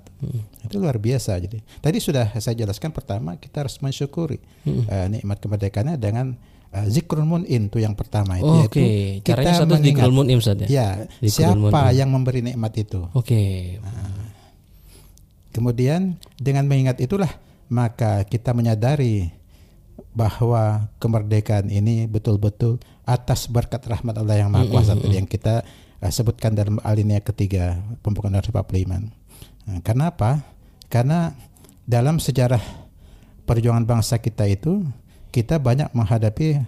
itu 0.61 0.77
luar 0.77 1.01
biasa 1.01 1.41
jadi 1.41 1.57
tadi 1.81 1.97
sudah 1.97 2.37
saya 2.37 2.53
jelaskan 2.55 2.93
pertama 2.93 3.33
kita 3.33 3.65
harus 3.65 3.81
mensyukuri 3.81 4.37
uh, 4.63 5.09
nikmat 5.09 5.41
kemerdekaannya 5.41 5.97
dengan 5.97 6.37
uh, 6.69 6.85
zikrul 6.85 7.25
mun'in 7.25 7.65
itu 7.65 7.81
yang 7.81 7.97
pertama 7.97 8.37
itu 8.37 8.45
Oh, 8.45 8.61
Oke, 8.61 8.77
yaitu 8.77 9.25
caranya 9.25 9.57
kita 9.57 9.65
mengingat 9.65 10.05
Munim 10.07 10.37
Ustaz 10.37 10.61
ya. 10.61 10.69
ya 10.69 10.87
Zikrul 11.19 11.65
siapa 11.65 11.65
mun'in. 11.89 11.97
yang 11.97 12.09
memberi 12.13 12.45
nikmat 12.45 12.73
itu 12.77 13.01
Oke. 13.11 13.41
Kemudian 15.49 16.17
dengan 16.37 16.65
mengingat 16.65 16.97
itulah 16.97 17.29
maka 17.69 18.21
kita 18.21 18.53
menyadari 18.53 19.33
bahwa 20.13 20.93
kemerdekaan 21.01 21.73
ini 21.73 22.05
betul-betul 22.05 22.77
atas 23.03 23.49
berkat 23.49 23.81
rahmat 23.89 24.13
Allah 24.21 24.45
yang 24.45 24.49
Maha 24.53 24.69
Kuasa 24.69 24.93
tadi 24.93 25.17
yang 25.17 25.25
kita 25.25 25.65
uh, 25.99 26.11
sebutkan 26.13 26.53
dalam 26.53 26.77
alinea 26.85 27.19
ketiga 27.19 27.81
pembukaan 28.05 28.37
Undang 28.37 28.53
45. 28.53 29.09
Nah, 29.67 29.79
karena 29.81 30.13
apa? 30.13 30.45
Karena 30.87 31.33
dalam 31.83 32.21
sejarah 32.21 32.61
perjuangan 33.43 33.83
bangsa 33.83 34.21
kita 34.21 34.45
itu 34.45 34.85
kita 35.33 35.57
banyak 35.57 35.89
menghadapi 35.91 36.61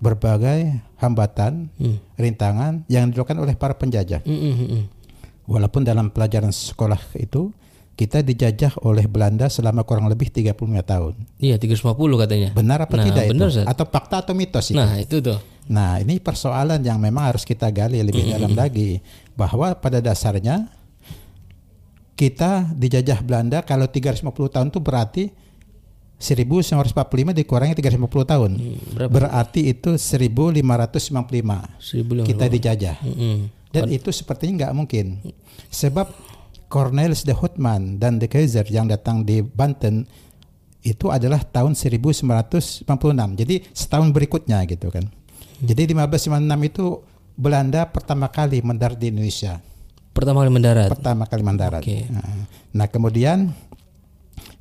berbagai 0.00 0.80
hambatan, 1.00 1.72
Hmm. 1.76 2.00
rintangan 2.16 2.84
yang 2.88 3.12
dilakukan 3.12 3.40
oleh 3.40 3.56
para 3.56 3.76
penjajah. 3.76 4.20
Mm, 4.28 4.32
mm, 4.32 4.54
mm, 4.56 4.68
mm. 4.68 4.84
Walaupun 5.48 5.88
dalam 5.88 6.12
pelajaran 6.12 6.52
sekolah 6.52 7.00
itu 7.16 7.52
kita 7.96 8.20
dijajah 8.20 8.76
oleh 8.84 9.08
Belanda 9.08 9.48
selama 9.48 9.80
kurang 9.80 10.06
lebih 10.12 10.28
35 10.28 10.52
tahun. 10.84 11.16
Iya 11.40 11.56
350 11.56 11.96
katanya. 11.96 12.48
Benar 12.52 12.84
apa 12.84 13.00
Nah, 13.00 13.04
tidak 13.08 13.24
benar, 13.32 13.48
itu? 13.48 13.56
Ustaz. 13.56 13.66
Atau 13.66 13.84
fakta 13.88 14.16
atau 14.20 14.36
mitos 14.36 14.68
itu? 14.68 14.76
Nah 14.76 15.00
itu 15.00 15.16
tuh. 15.24 15.40
Nah, 15.66 15.98
ini 15.98 16.22
persoalan 16.22 16.78
yang 16.78 17.02
memang 17.02 17.34
harus 17.34 17.42
kita 17.42 17.66
gali 17.74 17.98
lebih 17.98 18.22
dalam 18.30 18.54
lagi 18.54 19.02
bahwa 19.34 19.74
pada 19.74 19.98
dasarnya 19.98 20.70
kita 22.14 22.70
dijajah 22.70 23.18
Belanda 23.24 23.64
kalau 23.66 23.90
350 23.90 24.30
tahun 24.30 24.68
itu 24.70 24.78
berarti 24.80 25.24
1945 26.16 27.36
dikurangi 27.36 27.74
350 27.76 28.32
tahun. 28.32 28.50
berapa? 28.96 29.10
Berarti 29.10 29.68
itu 29.68 30.00
1555 30.00 31.76
1500. 31.76 32.24
kita 32.24 32.44
dijajah. 32.48 32.96
Mm, 33.04 33.16
mm. 33.16 33.38
Dan 33.68 33.92
itu 33.92 34.08
sepertinya 34.14 34.64
nggak 34.64 34.72
mungkin. 34.72 35.20
Sebab 35.68 36.08
Cornelis 36.66 37.22
de 37.22 37.32
Houtman 37.32 38.02
dan 38.02 38.18
de 38.18 38.26
Keyser 38.26 38.66
yang 38.68 38.90
datang 38.90 39.22
di 39.22 39.42
Banten 39.42 40.06
itu 40.86 41.10
adalah 41.10 41.42
tahun 41.42 41.74
1956. 41.74 42.86
Jadi 43.34 43.54
setahun 43.74 44.08
berikutnya 44.14 44.62
gitu 44.70 44.90
kan. 44.90 45.06
Jadi 45.62 45.94
1556 45.94 46.70
itu 46.70 46.84
Belanda 47.36 47.90
pertama 47.90 48.30
kali 48.30 48.62
mendarat 48.62 48.96
di 48.96 49.10
Indonesia. 49.10 49.58
Pertama 50.14 50.40
kali 50.46 50.52
mendarat. 50.52 50.88
Pertama 50.88 51.24
kali 51.28 51.42
mendarat. 51.44 51.82
Oke. 51.84 52.08
Nah, 52.08 52.48
Nah, 52.76 52.92
kemudian 52.92 53.56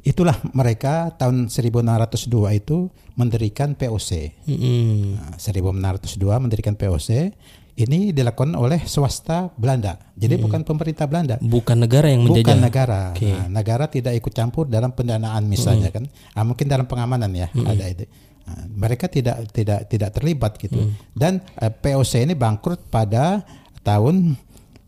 itulah 0.07 0.39
mereka 0.55 1.11
tahun 1.19 1.51
1602 1.51 2.55
itu 2.55 2.87
mendirikan 3.19 3.75
POC. 3.75 4.31
Mm, 4.47 4.55
mm. 4.55 5.03
Nah, 5.19 5.35
1602 5.35 6.39
mendirikan 6.39 6.79
POC. 6.79 7.35
Ini 7.75 8.15
dilakukan 8.15 8.55
oleh 8.55 8.87
swasta 8.87 9.51
Belanda. 9.59 9.99
Jadi 10.15 10.39
bukan 10.39 10.63
pemerintah 10.63 11.11
Belanda. 11.11 11.35
Bukan 11.43 11.75
negara 11.83 12.07
yang 12.07 12.23
menjajah. 12.23 12.47
Bukan 12.47 12.57
negara. 12.63 13.01
Oke. 13.11 13.27
Nah, 13.27 13.47
negara 13.51 13.85
tidak 13.91 14.15
ikut 14.15 14.31
campur 14.31 14.63
dalam 14.71 14.95
pendanaan 14.95 15.43
misalnya 15.43 15.91
kan. 15.91 16.07
Ah, 16.31 16.47
mungkin 16.47 16.71
dalam 16.71 16.87
pengamanan 16.87 17.35
ya 17.35 17.51
ada 17.51 17.85
itu. 17.91 18.07
Nah, 18.47 18.63
mereka 18.79 19.11
tidak 19.11 19.51
tidak 19.51 19.91
tidak 19.91 20.09
terlibat 20.15 20.55
gitu. 20.55 20.87
Dan 21.11 21.43
eh, 21.59 21.67
POC 21.67 22.23
ini 22.23 22.31
bangkrut 22.31 22.79
pada 22.87 23.43
tahun 23.83 24.39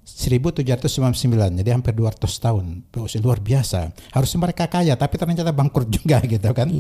1799. 0.08 1.60
Jadi 1.60 1.70
hampir 1.70 1.92
200 1.92 2.24
tahun. 2.24 2.88
POC 2.88 3.20
luar 3.20 3.44
biasa. 3.44 3.92
Harusnya 4.16 4.40
mereka 4.40 4.72
kaya 4.72 4.96
tapi 4.96 5.20
ternyata 5.20 5.52
bangkrut 5.52 5.92
juga 6.00 6.24
gitu 6.24 6.48
kan. 6.56 6.72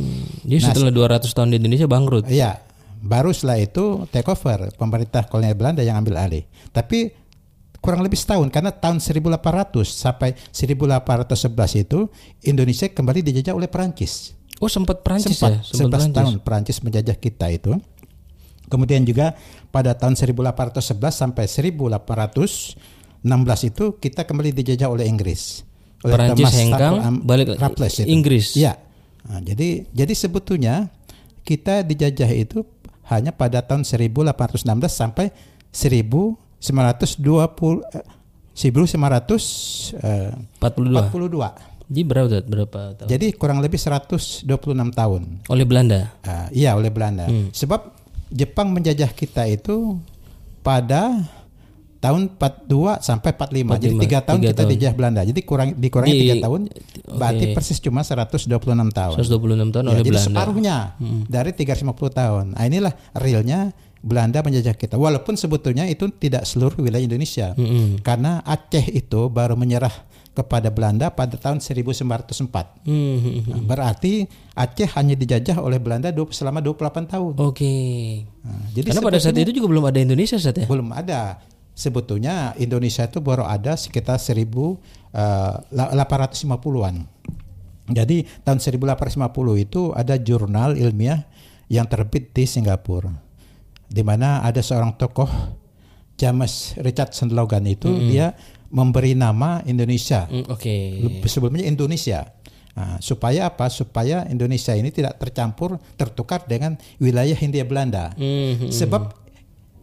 Jadi 0.48 0.62
setelah 0.64 1.20
200 1.20 1.28
tahun 1.36 1.52
di 1.52 1.60
Indonesia 1.60 1.84
bangkrut. 1.84 2.32
Iya, 2.32 2.64
baru 3.01 3.32
setelah 3.32 3.62
itu 3.62 4.06
take 4.10 4.27
over 4.27 4.74
pemerintah 4.75 5.25
kolonial 5.30 5.58
Belanda 5.58 5.82
yang 5.86 6.01
ambil 6.01 6.18
alih. 6.18 6.44
Tapi 6.74 7.13
kurang 7.77 8.01
lebih 8.01 8.18
setahun 8.18 8.50
karena 8.50 8.74
tahun 8.74 8.98
1800 9.00 9.38
sampai 9.86 10.34
1811 10.51 11.86
itu 11.88 12.10
Indonesia 12.44 12.89
kembali 12.89 13.22
dijajah 13.22 13.54
oleh 13.54 13.70
Perancis. 13.70 14.34
Oh 14.58 14.66
sempat 14.66 15.06
Prancis 15.06 15.38
Sempat 15.38 15.51
ya? 15.54 15.60
Sempat 15.62 16.00
11 16.10 16.18
tahun 16.18 16.34
Perancis 16.42 16.82
menjajah 16.82 17.18
kita 17.18 17.48
itu. 17.54 17.77
Kemudian 18.68 19.08
juga 19.08 19.38
pada 19.72 19.96
tahun 19.96 20.20
1811 20.20 21.00
sampai 21.13 21.46
1816 21.48 22.75
itu 23.70 23.86
kita 23.96 24.27
kembali 24.27 24.51
dijajah 24.51 24.92
oleh 24.92 25.08
Inggris. 25.08 25.63
Oleh 26.04 26.20
Perancis 26.20 26.44
Thomas 26.44 26.56
hengkang, 26.60 26.94
um, 27.00 27.16
balik 27.24 27.56
Raffles 27.56 28.04
itu. 28.04 28.08
Inggris. 28.12 28.60
Iya. 28.60 28.75
Nah, 29.27 29.39
jadi 29.39 29.88
jadi 29.96 30.13
sebetulnya 30.13 30.92
kita 31.48 31.88
dijajah 31.88 32.27
itu 32.36 32.68
hanya 33.08 33.32
pada 33.32 33.64
tahun 33.64 33.88
1816 33.88 34.36
sampai 34.92 35.32
1920 35.72 36.36
eh, 37.94 38.02
1942. 38.58 40.60
42. 40.60 41.88
Jadi 41.88 42.04
berapa 42.04 42.44
berapa 42.44 42.80
tahun? 43.00 43.08
Jadi 43.08 43.32
kurang 43.40 43.64
lebih 43.64 43.80
126 43.80 44.44
tahun. 44.92 45.22
Oleh 45.48 45.64
Belanda. 45.64 46.12
Ah, 46.28 46.52
iya 46.52 46.76
oleh 46.76 46.92
Belanda. 46.92 47.32
Hmm. 47.32 47.48
Sebab 47.56 47.96
Jepang 48.28 48.76
menjajah 48.76 49.08
kita 49.16 49.48
itu 49.48 49.96
pada 50.60 51.32
tahun 51.98 52.22
42 52.32 53.01
sampai 53.01 53.30
45. 53.32 53.74
Jadi 53.75 53.88
45, 53.89 54.00
tiga 54.00 54.20
tahun 54.22 54.38
tiga 54.38 54.48
kita 54.48 54.58
tahun. 54.58 54.70
dijajah 54.70 54.94
Belanda. 54.94 55.22
Jadi 55.24 55.42
kurang 55.42 55.70
dikurangi 55.74 56.12
Di- 56.12 56.22
tiga 56.22 56.36
tahun, 56.39 56.62
berarti 57.10 57.46
oke. 57.48 57.56
persis 57.56 57.77
cuma 57.80 58.01
126 58.01 58.48
tahun. 58.92 59.16
126 59.16 59.25
tahun 59.72 59.84
Ya, 59.84 59.89
oleh 59.89 60.00
jadi 60.00 60.10
Belanda. 60.10 60.22
Hmm. 60.22 60.36
separuhnya 60.36 60.75
dari 61.25 61.51
350 61.51 61.84
tahun. 62.12 62.46
Nah, 62.54 62.63
inilah 62.63 62.94
realnya 63.13 63.60
Belanda 63.98 64.39
menjajah 64.39 64.74
kita. 64.74 64.96
Walaupun 64.96 65.34
sebetulnya 65.34 65.84
itu 65.86 66.06
tidak 66.13 66.46
seluruh 66.46 66.77
wilayah 66.77 67.04
Indonesia. 67.04 67.51
Mm-mm. 67.54 68.00
Karena 68.00 68.39
Aceh 68.42 68.88
itu 68.88 69.25
baru 69.27 69.58
menyerah 69.58 69.92
kepada 70.32 70.70
Belanda 70.70 71.10
pada 71.10 71.34
tahun 71.34 71.58
1904. 71.58 72.86
Hmm. 72.86 73.42
Nah, 73.50 73.62
berarti 73.66 74.30
Aceh 74.54 74.86
hanya 74.94 75.13
dijajah 75.13 75.58
oleh 75.58 75.82
Belanda 75.82 76.13
selama 76.30 76.62
28 76.62 77.10
tahun. 77.10 77.34
Oke. 77.42 77.74
Nah, 78.46 78.70
jadi 78.70 78.86
Karena 78.94 79.01
pada 79.01 79.18
saat 79.18 79.34
itu 79.34 79.50
juga 79.51 79.68
belum 79.68 79.86
ada 79.86 79.98
Indonesia 79.98 80.38
Ustaz 80.38 80.54
ya? 80.54 80.70
belum 80.70 80.94
ada. 80.94 81.42
Sebetulnya 81.77 82.57
Indonesia 82.57 83.05
itu 83.05 83.22
baru 83.22 83.46
ada 83.46 83.77
sekitar 83.77 84.17
eh, 84.17 85.53
1850-an. 85.69 87.05
Jadi 87.88 88.25
tahun 88.41 88.57
1850 88.60 89.22
itu 89.62 89.93
ada 89.93 90.17
jurnal 90.17 90.74
ilmiah 90.74 91.29
yang 91.69 91.86
terbit 91.86 92.34
di 92.34 92.50
Singapura. 92.50 93.13
Di 93.88 94.01
mana 94.03 94.41
ada 94.43 94.60
seorang 94.60 94.98
tokoh 94.98 95.29
James 96.17 96.74
Richardson 96.81 97.31
Logan 97.31 97.63
itu 97.69 97.93
dia 98.10 98.34
memberi 98.74 99.13
nama 99.15 99.62
Indonesia 99.63 100.27
Hmm, 100.27 100.50
Oke. 100.51 101.00
sebelumnya 101.29 101.63
Indonesia. 101.63 102.34
Nah, 102.75 103.00
supaya 103.00 103.48
apa? 103.53 103.69
Supaya 103.72 104.27
Indonesia 104.27 104.75
ini 104.75 104.91
tidak 104.91 105.17
tercampur, 105.17 105.79
tertukar 105.96 106.43
dengan 106.46 106.75
wilayah 107.00 107.38
Hindia 107.38 107.63
Belanda. 107.63 108.12
Hmm, 108.17 108.67
Sebab 108.67 109.26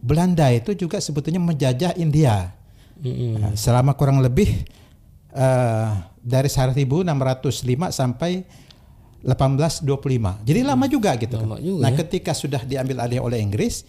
Belanda 0.04 0.52
itu 0.52 0.76
juga 0.76 1.00
sebetulnya 1.00 1.40
menjajah 1.40 1.96
India 1.96 2.52
hmm, 3.00 3.32
Nah, 3.40 3.52
selama 3.56 3.96
kurang 3.96 4.20
lebih 4.20 4.52
eh, 5.32 5.90
dari 6.20 6.52
1605 6.52 7.08
sampai 7.88 8.44
1825. 9.24 10.44
Jadi 10.44 10.60
lama 10.60 10.84
juga 10.84 11.16
gitu. 11.16 11.40
kan. 11.40 11.48
Lama 11.48 11.56
juga 11.56 11.80
nah, 11.88 11.92
ya. 11.96 12.04
ketika 12.04 12.36
sudah 12.36 12.60
diambil 12.68 13.00
alih 13.08 13.24
oleh 13.24 13.40
Inggris, 13.40 13.88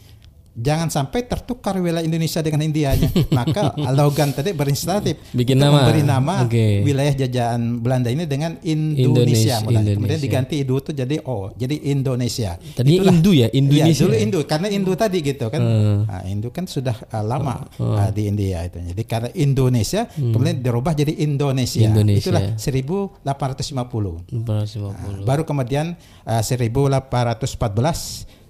jangan 0.56 0.88
sampai 0.88 1.28
tertukar 1.28 1.76
wilayah 1.84 2.08
Indonesia 2.08 2.40
dengan 2.40 2.64
Indianya. 2.64 3.12
Maka 3.38 3.76
Logan 3.92 4.32
tadi 4.32 4.56
berinisiatif 4.56 5.36
Bikin 5.36 5.60
nama. 5.60 5.84
memberi 5.84 6.02
nama 6.02 6.48
Oke. 6.48 6.80
wilayah 6.88 7.12
jajahan 7.12 7.84
Belanda 7.84 8.08
ini 8.08 8.24
dengan 8.24 8.56
Indonesia, 8.64 9.04
Indonesia, 9.04 9.56
mulai. 9.68 9.84
Kemudian 9.84 10.00
Indonesia. 10.00 10.24
diganti 10.24 10.56
Indo 10.64 10.76
itu 10.80 10.92
jadi 10.96 11.16
O, 11.28 11.52
jadi 11.52 11.76
Indonesia. 11.92 12.56
Tadinya 12.56 13.12
Indu 13.12 13.32
ya, 13.36 13.48
Indonesia. 13.52 13.92
Iya, 13.92 14.08
dulu 14.08 14.16
Indo 14.16 14.40
karena 14.48 14.68
Indo 14.72 14.92
tadi 14.96 15.18
gitu 15.20 15.46
kan. 15.52 15.60
Hmm. 15.60 16.08
Nah, 16.08 16.24
Indo 16.24 16.50
kan 16.56 16.66
sudah 16.66 16.96
uh, 17.12 17.26
lama 17.26 17.68
uh, 17.76 18.10
di 18.16 18.32
India 18.32 18.64
itu. 18.64 18.80
Jadi 18.80 19.04
karena 19.04 19.30
Indonesia 19.36 20.08
kemudian 20.08 20.64
dirubah 20.64 20.96
jadi 20.96 21.12
Indonesia. 21.20 21.84
Hmm. 21.84 21.92
Indonesia. 21.92 22.32
Itulah 22.32 22.44
1850. 22.56 24.32
450. 24.32 25.28
Baru 25.28 25.44
kemudian 25.44 26.00
uh, 26.24 26.40
1814 26.40 27.12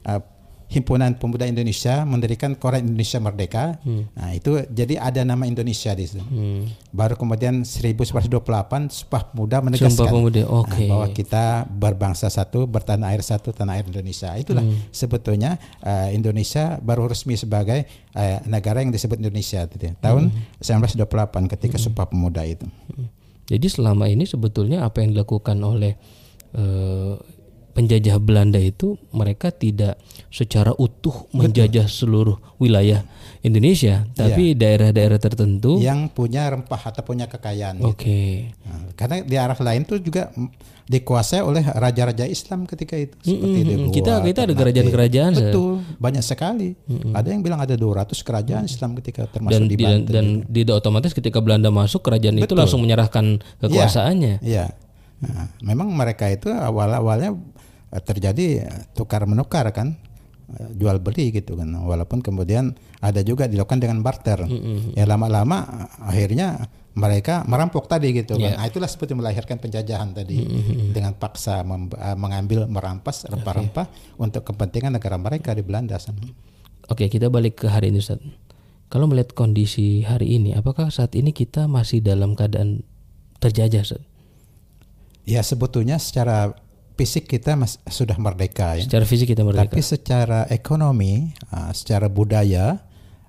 uh, 0.05 0.21
Himpunan 0.65 1.15
Pemuda 1.15 1.45
Indonesia 1.45 2.03
mendirikan 2.03 2.57
Koran 2.57 2.84
Indonesia 2.89 3.22
Merdeka. 3.22 3.77
Nah, 3.86 4.34
itu 4.34 4.65
jadi 4.67 4.98
ada 5.00 5.22
nama 5.22 5.45
Indonesia 5.45 5.93
di 5.93 6.03
situ. 6.03 6.19
Hmm. 6.19 6.67
Baru 6.89 7.15
kemudian 7.15 7.62
1928 7.63 8.89
Sumpah 8.91 9.24
Pemuda 9.29 9.62
menegaskan 9.62 9.93
Sumpah 9.93 10.12
Pemuda, 10.12 10.41
nah, 10.43 10.62
oke. 10.65 10.84
bahwa 10.89 11.07
kita 11.13 11.45
berbangsa 11.69 12.27
satu, 12.27 12.65
bertanah 12.65 13.13
air 13.13 13.22
satu, 13.22 13.53
tanah 13.53 13.77
air 13.79 13.86
Indonesia. 13.88 14.34
Itulah 14.36 14.65
Hmm. 14.65 14.81
sebetulnya 14.89 15.62
uh, 15.86 16.10
Indonesia 16.10 16.81
baru 16.81 17.05
resmi 17.05 17.38
sebagai 17.38 17.86
uh, 18.17 18.41
negara 18.50 18.81
yang 18.81 18.89
disebut 18.89 19.22
Indonesia 19.22 19.69
gitu 19.69 19.84
ya. 19.89 19.93
tahun 20.01 20.34
Hmm. 20.34 20.98
1928 20.98 21.51
ketika 21.55 21.77
Sumpah 21.77 22.10
Pemuda 22.10 22.41
itu. 22.43 22.65
Jadi 23.45 23.67
selama 23.69 24.10
ini 24.10 24.25
sebetulnya 24.25 24.81
apa 24.81 25.05
yang 25.05 25.13
dilakukan 25.13 25.62
oleh 25.62 25.93
eh, 26.55 27.13
penjajah 27.75 28.15
Belanda 28.24 28.55
itu 28.55 28.96
mereka 29.12 29.51
tidak 29.51 30.00
secara 30.32 30.72
utuh 30.79 31.27
menjajah 31.36 31.91
seluruh 31.91 32.39
wilayah 32.55 33.03
Indonesia, 33.44 34.08
tapi 34.15 34.55
daerah-daerah 34.55 35.20
tertentu. 35.20 35.77
Yang 35.77 36.15
punya 36.15 36.50
rempah 36.50 36.82
atau 36.82 37.03
punya 37.05 37.27
kekayaan. 37.27 37.77
gitu. 37.77 37.91
Oke. 37.94 38.50
Nah, 38.65 38.89
karena 38.98 39.15
di 39.22 39.36
arah 39.38 39.60
lain 39.60 39.86
tuh 39.86 40.01
juga 40.01 40.34
mm, 40.34 40.50
dikuasai 40.86 41.46
oleh 41.46 41.62
raja-raja 41.62 42.25
Islam 42.25 42.65
ketika 42.65 42.98
itu 42.98 43.13
seperti 43.22 43.60
di 43.62 43.74
Goa, 43.75 43.94
Kita- 43.94 44.22
kita 44.24 44.39
ada 44.50 44.53
kerajaan-kerajaan, 44.53 45.32
betul 45.34 45.82
banyak 45.98 46.22
sekali 46.22 46.77
ada 47.12 47.25
yang 47.25 47.41
bilang 47.41 47.58
ada 47.58 47.74
200 47.74 48.22
kerajaan 48.22 48.65
Islam 48.65 48.94
ketika 48.98 49.25
termasuk 49.25 49.53
Dan 49.53 49.63
di 49.65 49.75
Banten 49.77 50.05
dan 50.10 50.25
tidak 50.46 50.75
otomatis 50.82 51.12
ketika 51.13 51.41
Belanda 51.41 51.74
masuk 51.74 52.05
kerajaan 52.05 52.38
itu 52.38 52.46
Betul. 52.50 52.58
langsung 52.62 52.82
menyerahkan 52.86 53.41
kekuasaannya. 53.62 54.46
Iya. 54.46 54.74
Nah, 55.25 55.50
memang 55.63 55.89
mereka 55.89 56.29
itu 56.29 56.51
awal-awalnya 56.51 57.34
terjadi 58.01 58.45
eh, 58.65 58.81
tukar 58.91 59.23
menukar 59.23 59.69
kan 59.71 59.95
eh, 60.51 60.69
jual 60.75 60.99
beli 60.99 61.31
gitu 61.31 61.55
kan 61.55 61.69
walaupun 61.71 62.19
kemudian 62.19 62.75
ada 62.99 63.21
juga 63.21 63.45
dilakukan 63.45 63.79
dengan 63.79 64.01
barter 64.01 64.43
ya 64.93 65.05
lama-lama 65.05 65.63
eh, 65.63 66.09
akhirnya 66.11 66.47
mereka 66.95 67.43
merampok 67.43 67.91
tadi 67.91 68.15
gitu 68.15 68.39
kan 68.39 68.55
Ya. 68.55 68.55
nah, 68.55 68.65
itulah 68.71 68.87
seperti 68.87 69.11
melahirkan 69.19 69.59
penjajahan 69.59 70.15
tadi 70.15 70.39
dengan 70.95 71.11
paksa 71.11 71.59
eh, 71.59 72.15
mengambil 72.15 72.71
merampas 72.71 73.27
rempah-rempah 73.27 74.15
untuk 74.15 74.47
kepentingan 74.47 74.95
negara 74.95 75.19
mereka 75.19 75.51
di 75.51 75.59
Belanda 75.59 75.99
sana. 75.99 76.23
Oke, 76.87 77.09
kita 77.09 77.27
balik 77.27 77.65
ke 77.65 77.67
hari 77.67 77.91
ini 77.91 77.99
Ustaz. 77.99 78.21
Kalau 78.87 79.09
melihat 79.09 79.33
kondisi 79.35 80.05
hari 80.05 80.37
ini, 80.37 80.53
apakah 80.53 80.87
saat 80.87 81.17
ini 81.17 81.33
kita 81.33 81.65
masih 81.67 81.99
dalam 81.99 82.31
keadaan 82.37 82.85
terjajah 83.41 83.81
Ustaz? 83.83 84.03
Ya 85.25 85.41
sebetulnya 85.41 85.97
secara 85.97 86.53
fisik 86.95 87.27
kita 87.27 87.59
mas, 87.59 87.77
sudah 87.85 88.15
merdeka 88.15 88.79
ya. 88.79 88.83
Secara 88.87 89.05
fisik 89.05 89.35
kita 89.35 89.43
merdeka. 89.43 89.67
Tapi 89.67 89.81
secara 89.83 90.47
ekonomi, 90.47 91.35
ah, 91.51 91.75
secara 91.75 92.07
budaya 92.07 92.79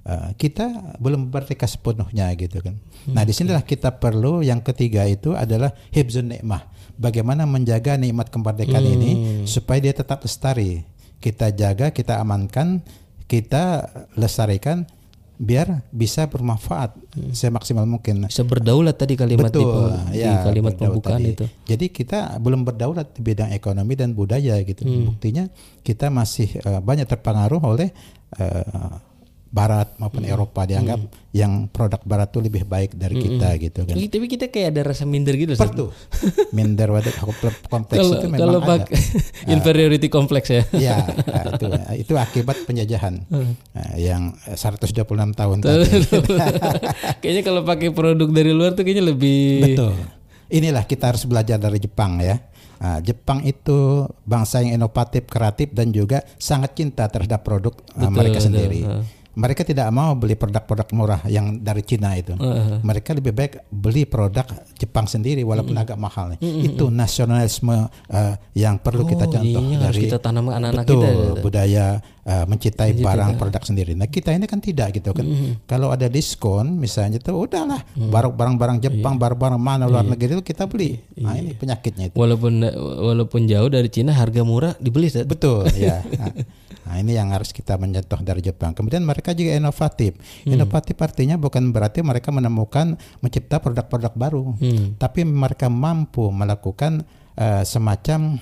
ah, 0.06 0.30
kita 0.38 0.96
belum 1.02 1.28
merdeka 1.28 1.66
sepenuhnya 1.66 2.30
gitu 2.38 2.62
kan. 2.62 2.78
Nah, 3.10 3.22
di 3.22 3.34
sinilah 3.34 3.62
kita 3.62 3.98
perlu 3.98 4.42
yang 4.42 4.62
ketiga 4.62 5.06
itu 5.06 5.34
adalah 5.34 5.74
hibzun 5.90 6.30
nikmah. 6.30 6.66
Bagaimana 6.96 7.44
menjaga 7.44 8.00
nikmat 8.00 8.32
kemerdekaan 8.32 8.86
ini 8.86 9.12
supaya 9.44 9.82
dia 9.84 9.92
tetap 9.92 10.24
lestari. 10.24 10.80
Kita 11.20 11.52
jaga, 11.52 11.92
kita 11.92 12.22
amankan, 12.22 12.80
kita 13.26 13.90
lestarikan 14.16 14.86
biar 15.36 15.84
bisa 15.92 16.24
bermanfaat 16.26 16.96
semaksimal 17.36 17.84
mungkin. 17.84 18.24
Bisa 18.24 18.44
berdaulat 18.44 18.96
tadi 18.96 19.14
kalimat 19.14 19.52
di, 19.52 19.60
Betul, 19.60 19.92
di 20.12 20.24
ya, 20.24 20.40
kalimat 20.40 20.72
berdaulat 20.72 20.92
pembukaan 20.96 21.20
tadi. 21.20 21.32
itu. 21.36 21.46
Jadi 21.68 21.86
kita 21.92 22.18
belum 22.40 22.64
berdaulat 22.64 23.12
di 23.12 23.20
bidang 23.20 23.50
ekonomi 23.52 23.92
dan 23.96 24.16
budaya 24.16 24.56
gitu. 24.64 24.82
Hmm. 24.88 25.12
Buktinya 25.12 25.44
kita 25.84 26.08
masih 26.08 26.48
eh, 26.56 26.80
banyak 26.80 27.04
terpengaruh 27.04 27.60
oleh 27.60 27.92
eh, 28.40 28.64
Barat 29.56 29.88
maupun 29.96 30.20
Hmm. 30.20 30.32
Eropa 30.36 30.68
dianggap 30.68 31.00
yang 31.32 31.64
produk 31.66 31.96
Barat 32.04 32.28
itu 32.28 32.40
lebih 32.40 32.62
baik 32.64 32.92
dari 32.92 33.16
kita 33.16 33.48
gitu 33.56 33.80
kan. 33.82 33.96
Tapi 33.96 34.04
tapi 34.06 34.26
kita 34.28 34.46
kayak 34.48 34.68
ada 34.70 34.82
rasa 34.84 35.08
minder 35.08 35.32
gitu. 35.32 35.56
Pertu 35.56 35.88
minder 36.52 36.92
wadah 36.92 37.14
kompleks 37.64 37.96
Kalau 37.96 38.14
itu 38.14 38.26
memang 38.26 38.40
kalau 38.42 38.60
ada. 38.60 38.68
pakai 38.84 38.96
inferiority 39.48 40.08
complex 40.08 40.44
ya. 40.50 40.62
Ya, 40.76 40.96
itu 41.48 41.66
itu 41.96 42.12
akibat 42.14 42.60
penjajahan 42.64 43.24
Hmm. 43.26 43.56
Yang 43.96 44.36
126 44.52 44.92
tahun 45.32 45.56
tadi. 45.58 45.88
kayaknya 47.20 47.42
kalau 47.42 47.64
pakai 47.64 47.90
produk 47.90 48.28
dari 48.28 48.52
luar 48.52 48.76
tuh 48.76 48.84
kayaknya 48.84 49.08
lebih 49.08 49.72
Betul. 49.72 49.92
Inilah 50.46 50.84
kita 50.84 51.10
harus 51.10 51.24
belajar 51.24 51.56
dari 51.56 51.80
Jepang 51.80 52.20
ya. 52.20 52.38
Nah, 52.76 53.00
Jepang 53.00 53.40
itu 53.42 54.04
bangsa 54.22 54.60
yang 54.60 54.76
inovatif, 54.76 55.24
kreatif 55.26 55.72
dan 55.72 55.90
juga 55.90 56.20
sangat 56.36 56.76
cinta 56.76 57.08
terhadap 57.08 57.40
produk 57.40 57.72
uh, 57.96 58.06
mereka 58.06 58.38
betul. 58.38 58.46
sendiri. 58.46 58.80
Ha. 58.84 59.00
Mereka 59.36 59.68
tidak 59.68 59.92
mau 59.92 60.16
beli 60.16 60.32
produk-produk 60.32 60.88
murah 60.96 61.20
yang 61.28 61.60
dari 61.60 61.84
Cina 61.84 62.16
itu. 62.16 62.32
Heeh. 62.32 62.80
Mereka 62.80 63.12
lebih 63.12 63.36
baik 63.36 63.68
beli 63.68 64.08
produk 64.08 64.48
Jepang 64.80 65.04
sendiri 65.04 65.44
walaupun 65.44 65.76
agak 65.76 66.00
mahal. 66.00 66.32
Itu 66.40 66.88
nasionalisme 66.88 67.86
uh, 68.10 68.34
yang 68.56 68.80
perlu 68.80 69.04
kita 69.04 69.24
Oh, 69.26 69.32
contoh 69.34 69.62
iya, 69.66 69.78
dari 69.90 70.00
kita 70.06 70.22
tanam 70.22 70.46
anak-anak 70.48 70.86
betul 70.86 71.02
kita. 71.02 71.42
budaya 71.42 71.84
uh, 72.24 72.44
mencintai 72.46 72.94
barang 72.96 73.32
produk 73.36 73.62
sendiri. 73.66 73.92
Nah 73.98 74.06
kita 74.06 74.30
ini 74.32 74.46
kan 74.46 74.62
tidak 74.62 74.96
gitu 74.96 75.10
kan. 75.12 75.26
Kalau 75.66 75.90
ada 75.92 76.06
diskon 76.06 76.78
misalnya 76.78 77.18
itu 77.18 77.34
udahlah 77.34 77.82
barang 77.92 78.32
barang-barang 78.32 78.78
Jepang, 78.80 79.18
barang-barang 79.20 79.60
mana 79.60 79.84
luar 79.84 80.06
negeri 80.06 80.40
itu 80.40 80.44
kita 80.46 80.64
beli. 80.64 80.96
Nah 81.20 81.36
ini 81.36 81.52
penyakitnya 81.52 82.08
itu. 82.08 82.16
Walaupun 82.16 82.62
walaupun 83.02 83.44
jauh 83.44 83.68
dari 83.68 83.90
Cina 83.92 84.14
harga 84.16 84.40
murah 84.46 84.72
dibeli. 84.80 85.12
Betul 85.12 85.68
ya. 85.76 86.00
Nah, 86.16 86.32
nah, 86.86 86.96
ini 86.96 87.12
yang 87.12 87.28
harus 87.28 87.50
kita 87.50 87.74
mencontoh 87.74 88.22
dari 88.22 88.40
Jepang. 88.40 88.70
Kemudian 88.72 89.02
mereka 89.02 89.34
juga 89.34 89.52
inovatif. 89.52 90.14
Inovatif 90.44 90.94
artinya 90.96 91.34
bukan 91.34 91.74
berarti 91.74 92.00
mereka 92.00 92.30
menemukan 92.30 92.94
mencipta 93.18 93.58
produk-produk 93.58 94.12
baru, 94.14 94.44
Hmm. 94.56 94.94
tapi 94.96 95.26
mereka 95.26 95.66
mampu 95.66 96.30
melakukan 96.30 97.02
eh, 97.36 97.66
semacam 97.66 98.38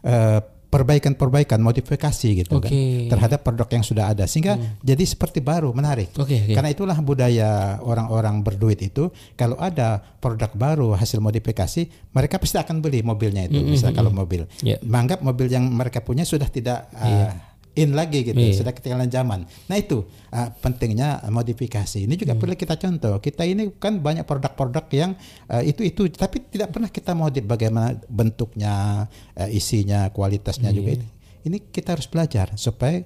eh, 0.00 0.38
perbaikan-perbaikan, 0.70 1.58
modifikasi 1.58 2.46
gitu 2.46 2.62
kan 2.62 2.70
Oke. 2.70 3.10
terhadap 3.10 3.42
produk 3.42 3.66
yang 3.68 3.82
sudah 3.82 4.14
ada 4.14 4.22
sehingga 4.24 4.54
jadi 4.80 5.02
seperti 5.02 5.42
baru, 5.42 5.74
menarik. 5.74 6.14
Oke, 6.14 6.46
oke. 6.46 6.54
Karena 6.54 6.70
itulah 6.70 6.94
budaya 7.02 7.82
orang-orang 7.82 8.38
berduit 8.40 8.78
itu 8.78 9.10
kalau 9.34 9.58
ada 9.58 9.98
produk 10.22 10.46
baru 10.54 10.94
hasil 10.94 11.18
modifikasi 11.18 11.90
mereka 12.14 12.38
pasti 12.38 12.56
akan 12.56 12.78
beli 12.78 13.02
mobilnya 13.02 13.50
itu 13.50 13.58
misalnya 13.60 13.98
kalau 13.98 14.14
mobil 14.14 14.46
Ya. 14.62 14.78
menganggap 14.86 15.20
mobil 15.20 15.50
yang 15.50 15.66
mereka 15.66 16.00
punya 16.00 16.22
sudah 16.22 16.46
tidak 16.46 16.86
uh, 16.94 17.34
in 17.80 17.96
lagi 17.96 18.20
gitu 18.20 18.36
Iya. 18.36 18.60
sudah 18.60 18.72
ketinggalan 18.76 19.08
zaman 19.08 19.48
nah 19.66 19.76
itu 19.80 20.04
uh, 20.30 20.48
pentingnya 20.60 21.24
modifikasi 21.32 22.04
ini 22.04 22.14
juga 22.20 22.36
perlu 22.36 22.52
kita 22.52 22.76
contoh 22.76 23.16
kita 23.18 23.48
ini 23.48 23.72
kan 23.80 23.98
banyak 24.04 24.28
produk-produk 24.28 24.84
yang 24.92 25.10
uh, 25.48 25.64
itu 25.64 25.80
itu 25.88 26.12
tapi 26.12 26.44
tidak 26.52 26.76
pernah 26.76 26.92
kita 26.92 27.16
modif 27.16 27.48
bagaimana 27.48 27.96
bentuknya 28.06 29.06
uh, 29.40 29.48
isinya 29.48 30.12
kualitasnya 30.12 30.68
juga 30.76 31.00
ini, 31.00 31.06
ini 31.48 31.56
kita 31.72 31.96
harus 31.96 32.04
belajar 32.04 32.52
supaya 32.60 33.00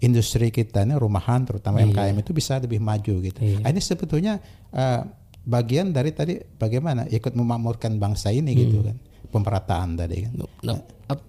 industri 0.00 0.48
kita 0.48 0.82
ini 0.82 0.96
rumahan 0.96 1.44
terutama 1.44 1.84
MKM 1.84 2.24
itu 2.24 2.32
bisa 2.32 2.56
lebih 2.56 2.80
maju 2.80 3.20
gitu. 3.20 3.36
Iya. 3.36 3.60
Nah, 3.60 3.68
ini 3.68 3.80
sebetulnya 3.84 4.40
uh, 4.72 5.04
bagian 5.44 5.92
dari 5.92 6.10
tadi 6.16 6.40
bagaimana 6.56 7.04
ikut 7.08 7.36
memakmurkan 7.36 8.00
bangsa 8.00 8.32
ini 8.32 8.56
gitu 8.56 8.80
kan. 8.80 8.96
Pemerataan 9.30 9.94
tadi 10.00 10.26
kan. 10.26 10.32
Nah, 10.64 10.80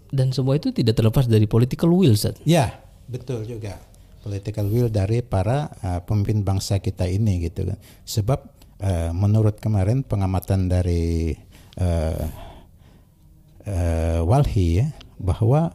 dan 0.10 0.34
semua 0.34 0.58
itu 0.58 0.74
tidak 0.74 0.98
terlepas 0.98 1.28
dari 1.28 1.46
political 1.46 1.92
will 1.92 2.16
Ustaz. 2.16 2.40
Ya, 2.48 2.82
betul 3.12 3.44
juga. 3.44 3.76
Political 4.24 4.66
will 4.70 4.90
dari 4.90 5.20
para 5.26 5.68
uh, 5.82 6.00
pemimpin 6.06 6.46
bangsa 6.46 6.80
kita 6.80 7.10
ini 7.10 7.44
gitu 7.44 7.68
kan. 7.68 7.78
Sebab 8.08 8.40
uh, 8.80 9.12
menurut 9.12 9.60
kemarin 9.60 10.06
pengamatan 10.06 10.72
dari 10.72 11.36
uh, 11.82 12.26
uh, 13.68 14.22
Walhi 14.24 14.80
ya 14.80 14.88
bahwa 15.20 15.74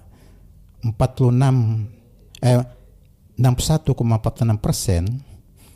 46 0.82 2.42
eh 2.42 2.62
61,46 3.36 4.64
persen 4.64 5.02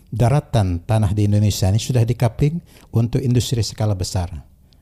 daratan 0.09 0.81
tanah 0.83 1.13
di 1.13 1.29
Indonesia 1.29 1.69
ini 1.69 1.77
sudah 1.77 2.03
dikapling 2.03 2.59
untuk 2.91 3.21
industri 3.21 3.61
skala 3.61 3.93
besar. 3.93 4.33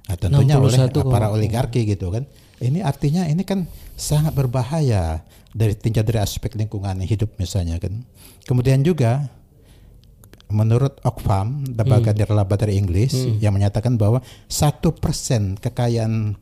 Nah, 0.09 0.17
tentunya 0.17 0.57
oleh 0.57 0.73
61, 0.73 1.05
para 1.11 1.29
oligarki 1.29 1.85
gitu 1.85 2.09
kan. 2.09 2.25
Ini 2.59 2.83
artinya 2.83 3.23
ini 3.27 3.47
kan 3.47 3.71
sangat 3.95 4.35
berbahaya 4.35 5.23
dari 5.55 5.79
tingkat 5.79 6.07
dari 6.07 6.19
aspek 6.19 6.59
lingkungan 6.59 6.99
hidup 7.03 7.39
misalnya 7.39 7.79
kan. 7.79 8.03
Kemudian 8.45 8.83
juga 8.83 9.31
menurut 10.49 10.97
Oxfam, 11.05 11.65
lembaga 11.69 12.11
nirlaba 12.17 12.57
dari 12.57 12.81
Inggris 12.81 13.13
yang 13.39 13.53
menyatakan 13.53 14.01
bahwa 14.01 14.25
satu 14.49 14.97
persen 14.97 15.61
kekayaan 15.61 16.35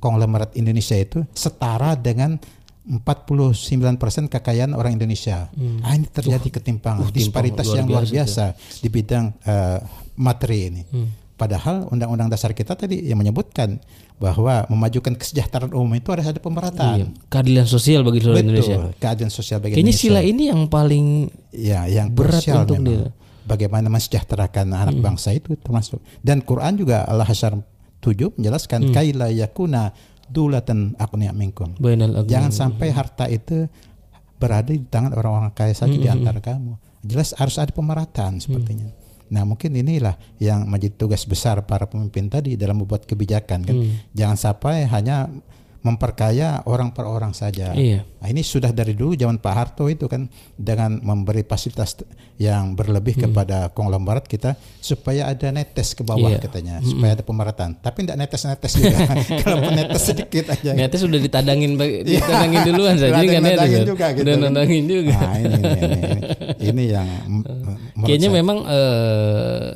konglomerat 0.00 0.56
Indonesia 0.56 0.96
itu 0.96 1.22
setara 1.36 1.94
dengan 1.94 2.40
49% 2.82 4.26
kekayaan 4.26 4.74
orang 4.74 4.98
Indonesia. 4.98 5.46
Ah, 5.86 5.94
ini 5.94 6.10
terjadi 6.10 6.58
ketimpangan, 6.58 7.14
disparitas 7.14 7.70
luar 7.70 7.78
yang 7.78 7.86
luar 7.86 8.04
biasa 8.08 8.58
biasa 8.58 8.80
di 8.82 8.88
bidang 8.90 9.24
eh, 9.46 9.78
materi 10.18 10.58
ini. 10.66 10.82
Padahal 11.38 11.86
Undang-Undang 11.90 12.34
Dasar 12.34 12.50
kita 12.54 12.74
tadi 12.74 13.06
yang 13.06 13.22
menyebutkan 13.22 13.78
bahwa 14.22 14.62
memajukan 14.70 15.18
kesejahteraan 15.18 15.74
umum 15.74 15.90
itu 15.92 16.06
harus 16.08 16.22
ada 16.24 16.38
pemerataan. 16.38 16.94
Iya, 16.94 17.06
keadilan 17.26 17.66
sosial 17.66 18.06
bagi 18.06 18.22
seluruh 18.22 18.38
Betul, 18.38 18.46
Indonesia. 18.54 18.76
keadilan 18.96 19.32
sosial 19.34 19.58
bagi 19.58 19.74
Kayaknya 19.74 19.82
Indonesia. 19.90 20.06
sila 20.06 20.20
ini 20.22 20.42
yang 20.46 20.62
paling 20.70 21.06
Ya, 21.50 21.80
yang 21.84 22.08
berat 22.08 22.40
untuk 22.46 22.78
memang. 22.78 22.86
dia. 22.86 23.10
Bagaimana 23.42 23.90
mensejahterakan 23.90 24.70
anak 24.70 24.94
bangsa 24.96 25.34
itu 25.34 25.58
termasuk. 25.58 25.98
Dan 26.22 26.40
Quran 26.40 26.78
juga 26.78 27.02
Allah 27.02 27.26
Hasyar 27.26 27.58
7 27.98 28.38
menjelaskan 28.38 28.94
kaila 28.94 29.28
yakuna 29.28 29.90
dulatan 30.26 30.94
akniya 30.96 31.34
minkum. 31.34 31.74
Jangan 32.24 32.54
sampai 32.54 32.88
harta 32.88 33.26
itu 33.26 33.66
berada 34.38 34.70
di 34.70 34.80
tangan 34.80 35.12
orang-orang 35.12 35.50
kaya 35.50 35.74
saja 35.74 35.92
di 35.92 36.06
antara 36.06 36.38
kamu. 36.38 36.78
Jelas 37.02 37.34
harus 37.34 37.58
ada 37.58 37.68
pemerataan 37.68 38.38
sepertinya. 38.38 38.86
Nah 39.32 39.42
mungkin 39.42 39.72
inilah 39.72 40.14
yang 40.36 40.68
menjadi 40.68 40.94
tugas 40.94 41.24
besar 41.24 41.64
para 41.64 41.88
pemimpin 41.88 42.28
tadi 42.28 42.54
dalam 42.54 42.84
membuat 42.84 43.08
kebijakan 43.08 43.64
kan. 43.64 43.76
Jangan 44.12 44.36
sampai 44.36 44.84
hanya 44.84 45.32
memperkaya 45.82 46.62
orang 46.62 46.94
per 46.94 47.10
orang 47.10 47.34
saja. 47.34 47.74
Iya. 47.74 48.06
Nah, 48.22 48.30
ini 48.30 48.46
sudah 48.46 48.70
dari 48.70 48.94
dulu 48.94 49.18
zaman 49.18 49.42
Pak 49.42 49.50
Harto 49.50 49.90
itu 49.90 50.06
kan 50.06 50.30
dengan 50.54 51.02
memberi 51.02 51.42
fasilitas 51.42 51.98
yang 52.38 52.78
berlebih 52.78 53.18
kepada 53.18 53.66
konglomerat 53.74 54.30
kita 54.30 54.54
supaya 54.78 55.26
ada 55.26 55.50
netes 55.50 55.98
ke 55.98 56.06
bawah 56.06 56.30
Iya. 56.30 56.38
katanya, 56.38 56.78
supaya 56.86 57.18
ada 57.18 57.26
pemerataan. 57.26 57.82
Tapi 57.82 58.06
tidak 58.06 58.14
netes-netes 58.22 58.72
juga. 58.78 58.98
Kalau 59.42 59.58
netes 59.74 60.02
sedikit 60.06 60.54
aja. 60.54 60.70
Ternyata 60.70 60.94
sudah 61.02 61.18
ditadangin 61.18 61.74
Iya. 61.74 62.22
ditadangin 62.22 62.60
duluan. 62.62 62.94
Udah 62.94 63.10
Jadi 63.10 63.26
kan 63.26 63.42
kan? 63.42 63.68
juga 63.82 64.06
gitu 64.14 64.22
Udah 64.22 64.34
nadangin 64.38 64.84
juga. 64.86 65.18
Nah, 65.18 65.34
ini, 65.34 65.54
ini, 65.58 65.78
ini, 65.82 66.10
ini. 66.62 66.84
Yang 66.94 67.08
Kayaknya 68.04 68.28
saya- 68.28 68.38
memang 68.38 68.58
eh, 68.64 69.68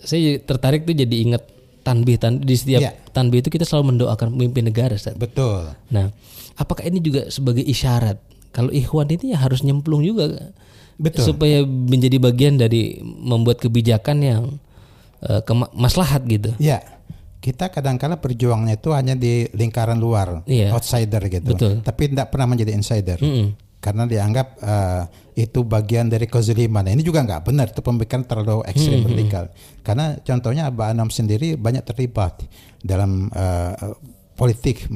saya 0.00 0.20
tertarik 0.40 0.82
tuh 0.82 0.94
jadi 0.94 1.16
ingat 1.22 1.42
tanbih 1.80 2.16
tan 2.16 2.38
di 2.38 2.54
setiap 2.54 2.80
Iya. 2.80 2.92
tanbih 3.10 3.40
itu 3.40 3.48
kita 3.48 3.64
selalu 3.64 3.94
mendoakan 3.94 4.32
pemimpin 4.32 4.64
negara 4.64 4.92
Ustaz. 4.92 5.14
Betul. 5.14 5.72
Nah, 5.88 6.12
apakah 6.54 6.84
ini 6.84 6.98
juga 6.98 7.28
sebagai 7.28 7.62
isyarat 7.62 8.20
kalau 8.50 8.68
ikhwan 8.70 9.08
ini 9.08 9.32
ya 9.32 9.38
harus 9.38 9.60
nyemplung 9.60 10.00
juga 10.00 10.52
Betul. 10.96 11.24
supaya 11.26 11.64
menjadi 11.64 12.16
bagian 12.18 12.56
dari 12.56 12.98
membuat 13.00 13.58
kebijakan 13.58 14.16
yang 14.20 14.42
eh, 15.20 15.40
kema- 15.42 15.72
maslahat 15.72 16.24
gitu. 16.24 16.52
Ya, 16.56 16.80
kita 17.40 17.68
kadang-kala 17.68 18.16
berjuangnya 18.16 18.74
itu 18.74 18.88
hanya 18.90 19.12
di 19.12 19.48
lingkaran 19.50 19.96
luar, 19.96 20.44
Iya. 20.44 20.72
outsider 20.72 21.20
gitu. 21.26 21.44
Betul. 21.50 21.72
Tapi 21.80 22.08
tidak 22.08 22.28
pernah 22.28 22.44
menjadi 22.46 22.72
insider. 22.72 23.16
Mm-mm. 23.16 23.52
Karena 23.80 24.04
dianggap 24.04 24.46
eh, 24.60 25.02
itu 25.40 25.64
bagian 25.64 26.12
dari 26.12 26.28
kezaliman. 26.28 26.84
Ini 26.84 27.00
juga 27.00 27.24
nggak 27.24 27.42
benar. 27.48 27.72
Itu 27.72 27.80
pemikiran 27.80 28.28
terlalu 28.28 28.60
ekstrim 28.68 29.02
radikal. 29.08 29.48
Karena 29.80 30.20
contohnya 30.20 30.68
Abah 30.68 30.92
Anam 30.92 31.08
sendiri 31.08 31.56
banyak 31.56 31.82
terlibat 31.88 32.44
dalam 32.84 33.32
eh, 33.32 33.74
politik 34.40 34.88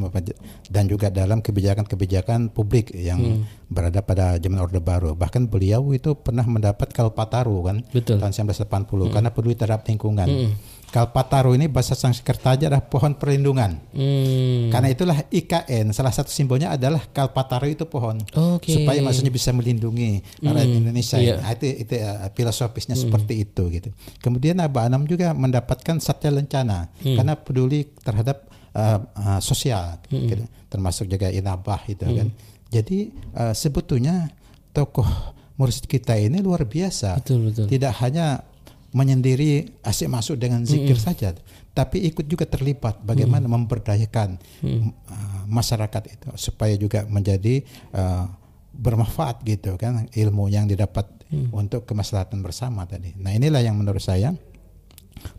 dan 0.73 0.89
juga 0.89 1.13
dalam 1.13 1.45
kebijakan-kebijakan 1.45 2.49
publik 2.49 2.97
yang 2.97 3.45
berada 3.69 4.01
pada 4.01 4.41
zaman 4.41 4.57
Orde 4.57 4.81
Baru. 4.81 5.13
Bahkan 5.13 5.53
beliau 5.53 5.93
itu 5.93 6.17
pernah 6.17 6.49
mendapat 6.49 6.89
Kalpataru 6.97 7.57
kan 7.61 7.77
Betul. 7.93 8.25
tahun 8.25 8.33
1980 8.33 9.13
karena 9.13 9.29
peduli 9.29 9.53
terhadap 9.53 9.85
lingkungan. 9.85 10.57
Kalpataru 10.95 11.59
ini 11.59 11.67
bahasa 11.67 11.99
Sanskerta 11.99 12.55
adalah 12.55 12.79
pohon 12.79 13.19
perlindungan. 13.19 13.83
Hmm. 13.91 14.71
Karena 14.71 14.95
itulah 14.95 15.27
IKN 15.27 15.91
salah 15.91 16.15
satu 16.15 16.31
simbolnya 16.31 16.71
adalah 16.71 17.03
Kalpataru 17.11 17.67
itu 17.67 17.83
pohon 17.91 18.23
Oke. 18.31 18.71
supaya 18.71 19.03
maksudnya 19.03 19.35
bisa 19.35 19.51
melindungi 19.51 20.23
rakyat 20.39 20.71
Indonesia. 20.71 21.19
iya. 21.19 21.43
Nah, 21.43 21.51
itu 21.51 21.67
itu 21.83 21.99
uh, 21.99 22.31
filosofisnya 22.31 22.95
seperti 22.95 23.43
itu 23.43 23.63
gitu. 23.75 23.91
Kemudian 24.23 24.63
Abah 24.63 24.87
Anam 24.87 25.03
juga 25.11 25.35
mendapatkan 25.35 25.99
Satya 25.99 26.31
Lencana 26.31 26.87
karena 27.03 27.35
peduli 27.35 27.91
terhadap 27.99 28.47
uh, 28.79 29.03
uh, 29.19 29.41
sosial 29.43 29.99
gitu. 30.07 30.47
termasuk 30.71 31.11
juga 31.11 31.27
inabah 31.27 31.91
itu 31.91 32.07
kan. 32.07 32.31
Jadi 32.71 33.11
uh, 33.35 33.51
sebetulnya 33.51 34.31
tokoh 34.71 35.35
mursyid 35.59 35.91
kita 35.91 36.15
ini 36.19 36.39
luar 36.39 36.71
biasa. 36.71 37.19
Betul 37.19 37.51
betul. 37.51 37.67
Tidak 37.67 37.93
hanya 37.99 38.47
menyendiri 38.95 39.83
asik 39.83 40.07
masuk 40.07 40.39
dengan 40.39 40.63
zikir 40.63 40.95
saja, 40.95 41.35
tapi 41.75 42.07
ikut 42.07 42.31
juga 42.31 42.47
terlibat 42.47 43.03
bagaimana 43.03 43.51
memberdayakan 43.51 44.39
uh, 44.63 45.43
masyarakat 45.51 46.03
itu 46.15 46.29
supaya 46.39 46.79
juga 46.79 47.03
menjadi 47.11 47.67
uh, 47.91 48.31
bermanfaat 48.71 49.43
gitu 49.43 49.75
kan 49.75 50.07
ilmu 50.15 50.47
yang 50.47 50.71
didapat 50.71 51.11
untuk 51.51 51.83
kemaslahatan 51.83 52.39
bersama 52.47 52.87
tadi. 52.87 53.11
Nah 53.19 53.35
inilah 53.35 53.59
yang 53.59 53.75
menurut 53.75 53.99
saya 53.99 54.31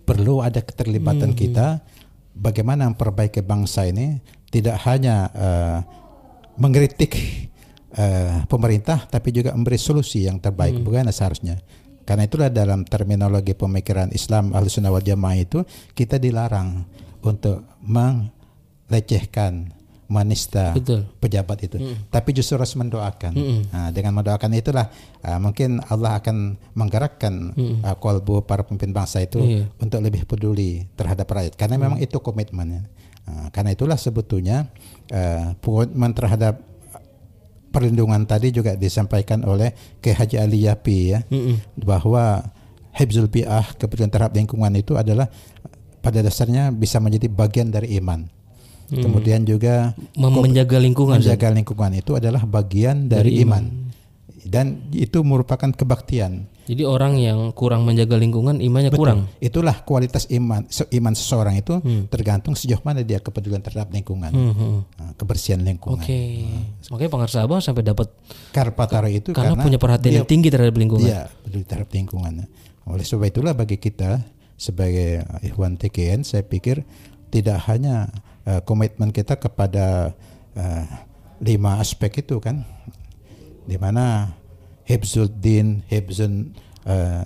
perlu 0.04 0.44
ada 0.44 0.60
keterlibatan 0.60 1.32
kita 1.32 1.80
bagaimana 2.36 2.92
memperbaiki 2.92 3.40
bangsa 3.40 3.88
ini 3.88 4.20
tidak 4.52 4.76
hanya 4.84 5.32
uh, 5.32 5.80
mengkritik 6.60 7.16
uh, 7.96 8.44
pemerintah 8.52 9.08
tapi 9.08 9.32
juga 9.32 9.56
memberi 9.56 9.80
solusi 9.80 10.28
yang 10.28 10.40
terbaik. 10.40 10.84
Bagaimana 10.84 11.16
seharusnya. 11.16 11.60
Karena 12.06 12.30
itulah 12.30 12.54
dalam 12.54 12.86
terminologi 12.86 13.58
pemikiran 13.58 14.14
Islam 14.14 14.54
Ahlussunnah 14.54 14.94
wal 14.94 15.02
Jamaah 15.02 15.38
itu 15.42 15.66
kita 15.98 16.22
dilarang 16.22 16.86
untuk 17.26 17.66
melecehkan 17.82 19.74
menista 20.06 20.70
Betul. 20.78 21.10
pejabat 21.18 21.66
itu. 21.66 21.82
Tapi 22.14 22.30
justru 22.30 22.62
harus 22.62 22.78
mendoakan. 22.78 23.34
Nah, 23.74 23.90
dengan 23.90 24.14
mendoakan 24.22 24.54
itulah 24.54 24.86
uh, 25.26 25.40
mungkin 25.42 25.82
Allah 25.90 26.22
akan 26.22 26.62
menggerakkan 26.78 27.34
uh, 27.82 27.98
kolbu 27.98 28.46
para 28.46 28.62
pemimpin 28.62 28.94
bangsa 28.94 29.26
itu 29.26 29.42
Iya. 29.42 29.66
untuk 29.82 30.06
lebih 30.06 30.30
peduli 30.30 30.86
terhadap 30.94 31.26
rakyat. 31.26 31.58
Karena 31.58 31.82
memang 31.82 31.98
itu 31.98 32.22
komitmennya. 32.22 32.86
Nah, 33.26 33.50
karena 33.50 33.74
itulah 33.74 33.98
sebetulnya 33.98 34.70
uh, 35.10 35.58
komitmen 35.66 36.14
terhadap 36.14 36.62
perlindungan 37.76 38.24
tadi 38.24 38.56
juga 38.56 38.80
disampaikan 38.80 39.44
oleh 39.44 39.76
Kiai 40.00 40.16
Haji 40.16 40.36
Ali 40.40 40.64
Yapi 40.64 40.98
ya 41.12 41.20
bahwa 41.76 42.40
hibzul 42.96 43.28
bi'ah 43.28 43.76
kepedulian 43.76 44.08
terhadap 44.08 44.32
lingkungan 44.40 44.72
itu 44.74 44.96
adalah 44.96 45.28
pada 46.00 46.24
dasarnya 46.24 46.72
bisa 46.72 47.04
menjadi 47.04 47.28
bagian 47.28 47.68
dari 47.68 48.00
iman. 48.00 48.24
Kemudian 48.86 49.44
juga 49.44 49.98
Mem- 50.14 50.46
menjaga 50.46 50.78
lingkungan. 50.78 51.18
Menjaga 51.18 51.50
lingkungan 51.50 51.92
itu 51.98 52.14
adalah 52.16 52.46
bagian 52.46 53.10
dari, 53.10 53.42
iman. 53.42 53.66
dan 54.46 54.88
itu 54.94 55.26
merupakan 55.26 55.74
kebaktian. 55.74 56.46
Jadi 56.66 56.82
orang 56.82 57.14
yang 57.16 57.50
kurang 57.52 57.86
menjaga 57.86 58.16
lingkungan 58.16 58.58
imannya 58.58 58.90
kurang. 58.90 59.30
Itulah 59.38 59.82
kualitas 59.82 60.26
iman 60.28 60.66
se- 60.66 60.90
iman 60.92 61.14
seseorang 61.14 61.56
itu 61.56 61.78
tergantung 62.08 62.54
sejauh 62.54 62.82
mana 62.82 63.00
dia 63.00 63.18
kepedulian 63.18 63.62
terhadap 63.62 63.90
lingkungan, 63.90 64.30
Hmm, 64.30 64.50
hmm. 64.52 64.78
Nah, 64.96 65.12
kebersihan 65.14 65.62
lingkungan. 65.62 66.02
Oke. 66.02 66.42
Makanya 66.90 67.12
pengarsa 67.12 67.38
abah 67.42 67.60
sampai 67.60 67.82
dapat 67.82 68.10
Karpatara 68.50 69.08
itu 69.08 69.30
karena, 69.30 69.54
karena, 69.54 69.62
punya 69.62 69.78
perhatian 69.78 70.10
dia- 70.10 70.18
yang 70.18 70.28
tinggi 70.28 70.50
terhadap 70.50 70.74
lingkungan. 70.74 71.06
Iya, 71.06 71.30
peduli 71.40 71.64
terhadap 71.64 71.90
lingkungan. 71.92 72.34
Oleh 72.86 73.04
sebab 73.04 73.26
itulah 73.26 73.54
bagi 73.54 73.78
kita 73.78 74.26
sebagai 74.56 75.22
Ikhwan 75.42 75.76
TKN 75.76 76.22
saya 76.22 76.42
pikir 76.42 76.82
tidak 77.30 77.62
hanya 77.64 78.10
eh, 78.42 78.62
komitmen 78.62 79.10
kita 79.10 79.36
kepada 79.36 80.18
eh, 80.54 80.86
lima 81.38 81.78
aspek 81.78 82.22
itu 82.22 82.40
kan 82.40 82.66
di 83.62 83.76
mana 84.86 84.92
hibzul 84.94 85.28
din, 85.28 85.82
hibzun 85.90 86.54
eh, 86.86 87.26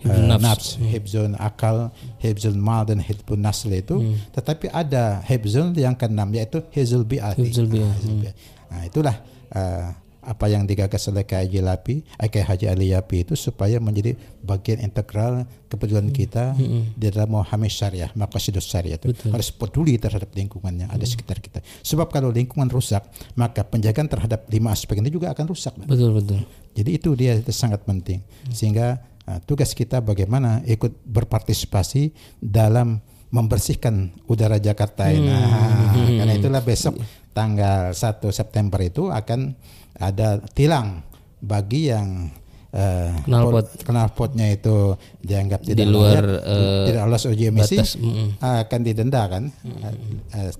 Hibzun 0.00 0.32
eh, 0.32 0.38
nafs. 0.40 0.68
hibzun 0.80 1.32
akal, 1.36 1.92
hibzun 2.16 2.56
mal 2.56 2.88
dan 2.88 3.04
hibzun 3.04 3.36
nasl 3.36 3.68
itu 3.68 4.00
tetapi 4.32 4.72
ada 4.72 5.20
hibzul 5.28 5.76
yang 5.76 5.92
keenam 5.92 6.32
yaitu 6.32 6.64
hibzul 6.72 7.04
bi'ati. 7.04 7.44
Hibzul 7.44 7.68
bi'ah, 7.68 7.92
Nah, 8.00 8.16
bi'ah. 8.24 8.34
Nah, 8.70 8.82
itulah 8.88 9.16
eh, 9.52 9.88
apa 10.20 10.52
yang 10.52 10.68
digagas 10.68 11.08
oleh 11.08 11.24
Haji 11.24 11.60
Lapi, 11.64 12.04
eh, 12.20 12.28
Kiai 12.28 12.44
Haji 12.44 12.66
Ali 12.68 12.92
Yapi 12.92 13.24
itu 13.24 13.34
supaya 13.36 13.80
menjadi 13.80 14.16
bagian 14.44 14.84
integral 14.84 15.48
kepedulian 15.72 16.12
kita 16.12 16.52
di 16.96 17.06
dalam 17.08 17.32
memahami 17.32 17.72
syariah, 17.72 18.12
maqasidus 18.12 18.68
syariah 18.68 19.00
itu 19.00 19.12
harus 19.32 19.48
peduli 19.54 19.96
terhadap 19.96 20.28
lingkungannya 20.32 20.92
ada 20.92 21.04
sekitar 21.08 21.40
kita. 21.40 21.64
Sebab 21.80 22.12
kalau 22.12 22.28
lingkungan 22.28 22.68
rusak, 22.68 23.06
maka 23.38 23.64
penjagaan 23.64 24.08
terhadap 24.10 24.44
lima 24.52 24.76
aspek 24.76 25.00
ini 25.00 25.08
juga 25.08 25.32
akan 25.32 25.46
rusak. 25.48 25.72
Betul 25.88 26.16
betul. 26.16 26.44
Jadi 26.76 26.90
itu 26.96 27.10
dia 27.16 27.34
itu 27.34 27.50
sangat 27.50 27.82
penting. 27.82 28.20
Sehingga 28.52 29.00
uh, 29.26 29.38
tugas 29.46 29.72
kita 29.72 30.04
bagaimana 30.04 30.60
ikut 30.68 31.00
berpartisipasi 31.06 32.12
dalam 32.38 33.00
membersihkan 33.30 34.10
udara 34.26 34.58
Jakarta 34.58 35.06
ini. 35.06 35.30
Nah, 35.30 35.94
karena 35.94 36.34
itulah 36.34 36.62
besok 36.66 36.98
tanggal 37.30 37.94
1 37.94 38.18
September 38.34 38.82
itu 38.82 39.06
akan 39.06 39.54
ada 40.00 40.40
tilang 40.50 41.04
bagi 41.38 41.88
yang 41.88 42.32
uh, 42.72 43.12
Knalpot. 43.24 43.52
pot- 43.52 43.76
knalpotnya 43.84 44.46
itu 44.52 44.96
dianggap 45.20 45.60
tidak 45.64 45.88
luar, 45.88 46.20
layak, 46.24 46.44
eh, 46.46 46.84
tidak 46.88 47.02
lolos 47.08 47.24
uji 47.26 47.44
emisi 47.48 47.76
batas, 47.76 47.90
mm-mm. 47.96 48.28
akan 48.40 48.80
didenda 48.80 49.22
kan 49.26 49.44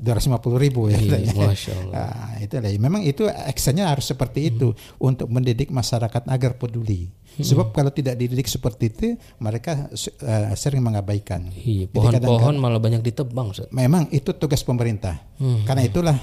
dua 0.00 0.12
ratus 0.16 0.26
lima 0.28 0.40
puluh 0.40 0.58
ribu 0.58 0.88
ya 0.88 0.98
Iya. 1.00 1.32
Masya 1.52 1.72
Allah. 1.84 1.94
Ah, 1.96 2.32
itu 2.40 2.54
lah. 2.56 2.70
Memang 2.76 3.02
itu 3.04 3.24
actionnya 3.28 3.88
harus 3.88 4.08
seperti 4.08 4.52
itu 4.52 4.72
untuk 4.96 5.28
mendidik 5.28 5.68
masyarakat 5.70 6.24
agar 6.26 6.56
peduli. 6.56 7.08
Sebab 7.40 7.72
kalau 7.72 7.88
tidak 7.88 8.20
dididik 8.20 8.44
seperti 8.44 8.90
itu, 8.92 9.06
mereka 9.38 9.88
eh, 10.20 10.52
sering 10.58 10.84
mengabaikan. 10.84 11.48
Iya, 11.54 11.88
pohon-pohon 11.88 12.56
malah 12.56 12.76
banyak 12.76 13.00
ditebang. 13.00 13.54
Ustaz. 13.54 13.70
Memang 13.72 14.12
itu 14.12 14.32
tugas 14.34 14.60
pemerintah. 14.60 15.20
Karena 15.64 15.80
itulah 15.80 16.16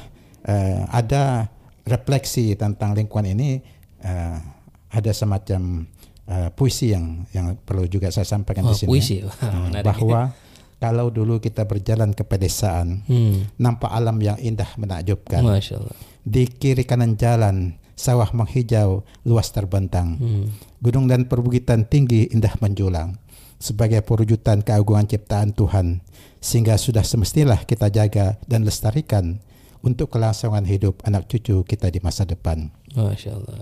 eh, 0.45 0.81
ada 0.89 1.49
refleksi 1.87 2.53
tentang 2.53 2.93
lingkungan 2.93 3.31
ini 3.31 3.63
eh, 3.99 4.37
ada 4.87 5.11
semacam 5.11 5.87
eh, 6.23 6.49
puisi 6.51 6.91
yang 6.91 7.25
yang 7.31 7.55
perlu 7.57 7.87
juga 7.87 8.11
saya 8.11 8.23
sampaikan 8.23 8.67
Oh, 8.67 8.71
di 8.71 8.77
sini. 8.77 8.89
puisi. 8.89 9.17
Hmm, 9.41 9.71
menarik. 9.71 9.85
bahwa 9.85 10.35
kalau 10.77 11.09
dulu 11.09 11.39
kita 11.39 11.65
berjalan 11.65 12.13
ke 12.13 12.21
pedesaan, 12.21 13.01
Hmm. 13.03 13.49
nampak 13.57 13.89
alam 13.89 14.19
yang 14.19 14.37
indah 14.37 14.69
menakjubkan. 14.77 15.41
Masya 15.41 15.81
Allah. 15.81 15.95
Di 16.21 16.45
kiri 16.45 16.83
kanan 16.83 17.15
jalan, 17.15 17.73
sawah 17.95 18.29
menghijau, 18.29 19.01
luas 19.23 19.49
terbentang. 19.49 20.15
Hmm. 20.15 20.45
Gunung 20.77 21.07
dan 21.07 21.25
perbukitan 21.25 21.83
tinggi 21.83 22.29
indah 22.29 22.53
menjulang. 22.59 23.17
Sebagai 23.57 24.05
perwujudan 24.05 24.61
keagungan 24.61 25.09
ciptaan 25.09 25.49
Tuhan. 25.49 26.05
Sehingga 26.37 26.77
sudah 26.77 27.01
semestilah 27.01 27.65
kita 27.65 27.89
jaga 27.89 28.37
dan 28.45 28.61
lestarikan 28.61 29.41
untuk 29.81 30.13
kelangsungan 30.13 30.63
hidup 30.65 31.01
anak 31.05 31.29
cucu 31.29 31.61
kita 31.65 31.91
di 31.91 31.99
masa 32.01 32.23
depan. 32.23 32.69
Masya 32.93 33.31
Allah. 33.35 33.55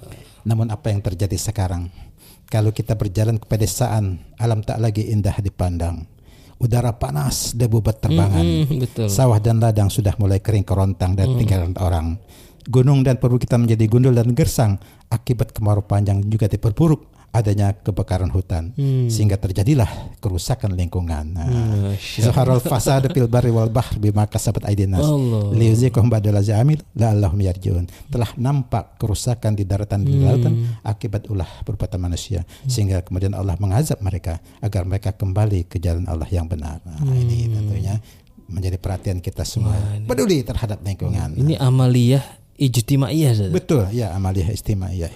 Namun 0.46 0.70
apa 0.70 0.94
yang 0.94 1.02
terjadi 1.02 1.36
sekarang? 1.36 1.90
Kalau 2.46 2.70
kita 2.70 2.94
berjalan 2.94 3.42
ke 3.42 3.46
pedesaan, 3.50 4.22
alam 4.38 4.62
tak 4.62 4.78
lagi 4.78 5.10
indah 5.10 5.34
dipandang. 5.42 6.06
Udara 6.56 6.96
panas, 6.96 7.52
debu 7.58 7.84
berterbangan. 7.84 8.46
Hmm, 8.46 8.80
betul. 8.80 9.10
Sawah 9.12 9.42
dan 9.42 9.60
ladang 9.60 9.92
sudah 9.92 10.16
mulai 10.22 10.40
kering 10.40 10.64
kerontang 10.64 11.18
dan 11.18 11.36
tinggalan 11.36 11.76
orang. 11.82 12.16
Gunung 12.66 13.04
dan 13.04 13.18
perbukitan 13.20 13.66
menjadi 13.66 13.86
gundul 13.90 14.16
dan 14.16 14.32
gersang 14.34 14.80
akibat 15.10 15.54
kemarau 15.54 15.86
panjang 15.86 16.24
juga 16.26 16.50
diperburuk 16.50 17.15
adanya 17.36 17.76
kebakaran 17.76 18.32
hutan 18.32 18.72
Hmm. 18.76 19.12
sehingga 19.12 19.36
terjadilah 19.36 20.16
kerusakan 20.24 20.74
lingkungan. 20.74 21.36
Nah, 21.36 21.48
Zuharul 22.00 22.64
fasad 22.64 23.12
fil 23.12 23.28
barri 23.28 23.52
wal 23.52 23.68
bahr 23.68 24.00
bima 24.00 24.24
kasabat 24.26 24.66
aydin 24.72 24.96
nas. 24.96 25.04
Allah. 25.04 25.52
Liyuziqahum 25.52 26.08
ba'dal 26.08 26.40
amil 26.40 26.80
la'allahum 26.96 27.40
yarji'un. 27.44 27.86
Telah 28.08 28.32
nampak 28.40 28.96
kerusakan 28.98 29.54
di 29.54 29.68
daratan 29.68 30.08
di 30.08 30.16
Hmm. 30.16 30.24
lautan 30.26 30.54
akibat 30.82 31.28
ulah 31.28 31.48
perbuatan 31.68 32.00
manusia 32.00 32.48
sehingga 32.66 33.04
kemudian 33.04 33.36
Allah 33.36 33.60
mengazab 33.60 34.00
mereka 34.00 34.40
agar 34.64 34.88
mereka 34.88 35.12
kembali 35.12 35.68
ke 35.68 35.78
jalan 35.78 36.08
Allah 36.08 36.28
yang 36.32 36.48
benar. 36.48 36.80
Nah, 36.88 37.04
Hmm. 37.04 37.20
ini 37.20 37.52
tentunya 37.52 37.96
menjadi 38.46 38.78
perhatian 38.78 39.20
kita 39.20 39.42
semua. 39.42 39.74
Peduli 40.06 40.46
terhadap 40.46 40.78
lingkungan. 40.86 41.34
Ini 41.34 41.58
amaliyah 41.58 42.45
ijtimaiyah. 42.56 43.52
Betul, 43.52 43.92
ya 43.92 44.16
amaliyah 44.16 44.52
istimaiyah. 44.52 45.12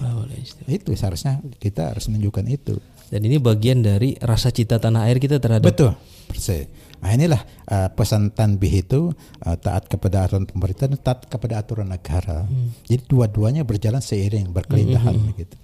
Itu 0.68 0.92
seharusnya 0.96 1.40
kita 1.60 1.96
harus 1.96 2.08
menunjukkan 2.12 2.46
itu. 2.52 2.76
Dan 3.10 3.26
ini 3.26 3.42
bagian 3.42 3.82
dari 3.82 4.14
rasa 4.22 4.54
cita 4.54 4.78
tanah 4.78 5.10
air 5.10 5.18
kita 5.18 5.42
terhadap 5.42 5.66
Betul, 5.66 5.98
persis. 6.30 6.70
Nah 7.00 7.16
inilah 7.16 7.42
uh, 7.72 7.90
pesan 7.96 8.36
tanbih 8.36 8.84
itu 8.84 9.10
uh, 9.48 9.56
taat 9.56 9.88
kepada 9.88 10.28
aturan 10.28 10.46
pemerintah 10.46 10.86
dan 10.92 11.00
taat 11.00 11.26
kepada 11.26 11.64
aturan 11.64 11.88
negara. 11.90 12.44
Jadi 12.86 13.02
dua-duanya 13.08 13.64
berjalan 13.64 14.04
seiring, 14.04 14.52
berkelindahan 14.52 15.16
begitu. 15.32 15.56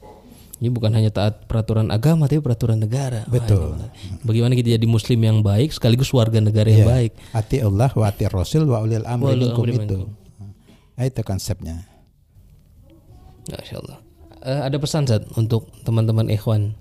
Ini 0.55 0.71
bukan 0.71 0.95
hanya 0.95 1.11
taat 1.11 1.51
peraturan 1.51 1.91
agama 1.91 2.31
tapi 2.31 2.39
peraturan 2.39 2.79
negara. 2.79 3.27
Wah, 3.27 3.35
Betul. 3.35 3.75
menarik. 3.75 4.23
Bagaimana 4.23 4.53
kita 4.55 4.69
jadi 4.79 4.87
muslim 4.87 5.19
yang 5.19 5.43
baik 5.43 5.75
sekaligus 5.75 6.07
warga 6.15 6.39
negara 6.39 6.71
yang 6.71 6.87
Iya. 6.87 6.93
baik. 6.95 7.11
Ati 7.35 7.57
Allah 7.59 7.91
wa 7.91 8.05
ati 8.07 8.23
Rasul 8.31 8.63
wa 8.63 8.79
ulil 8.79 9.03
amri 9.03 9.35
minkum 9.35 9.67
itu. 9.67 9.75
minkum. 9.75 10.01
Nah, 10.95 11.03
itu 11.07 11.21
konsepnya. 11.21 11.83
Masya 13.51 13.77
Allah. 13.83 13.99
Eh, 14.45 14.61
ada 14.71 14.77
pesan 14.79 15.09
Zat 15.09 15.25
untuk 15.35 15.69
teman-teman 15.83 16.29
ikhwan. 16.31 16.77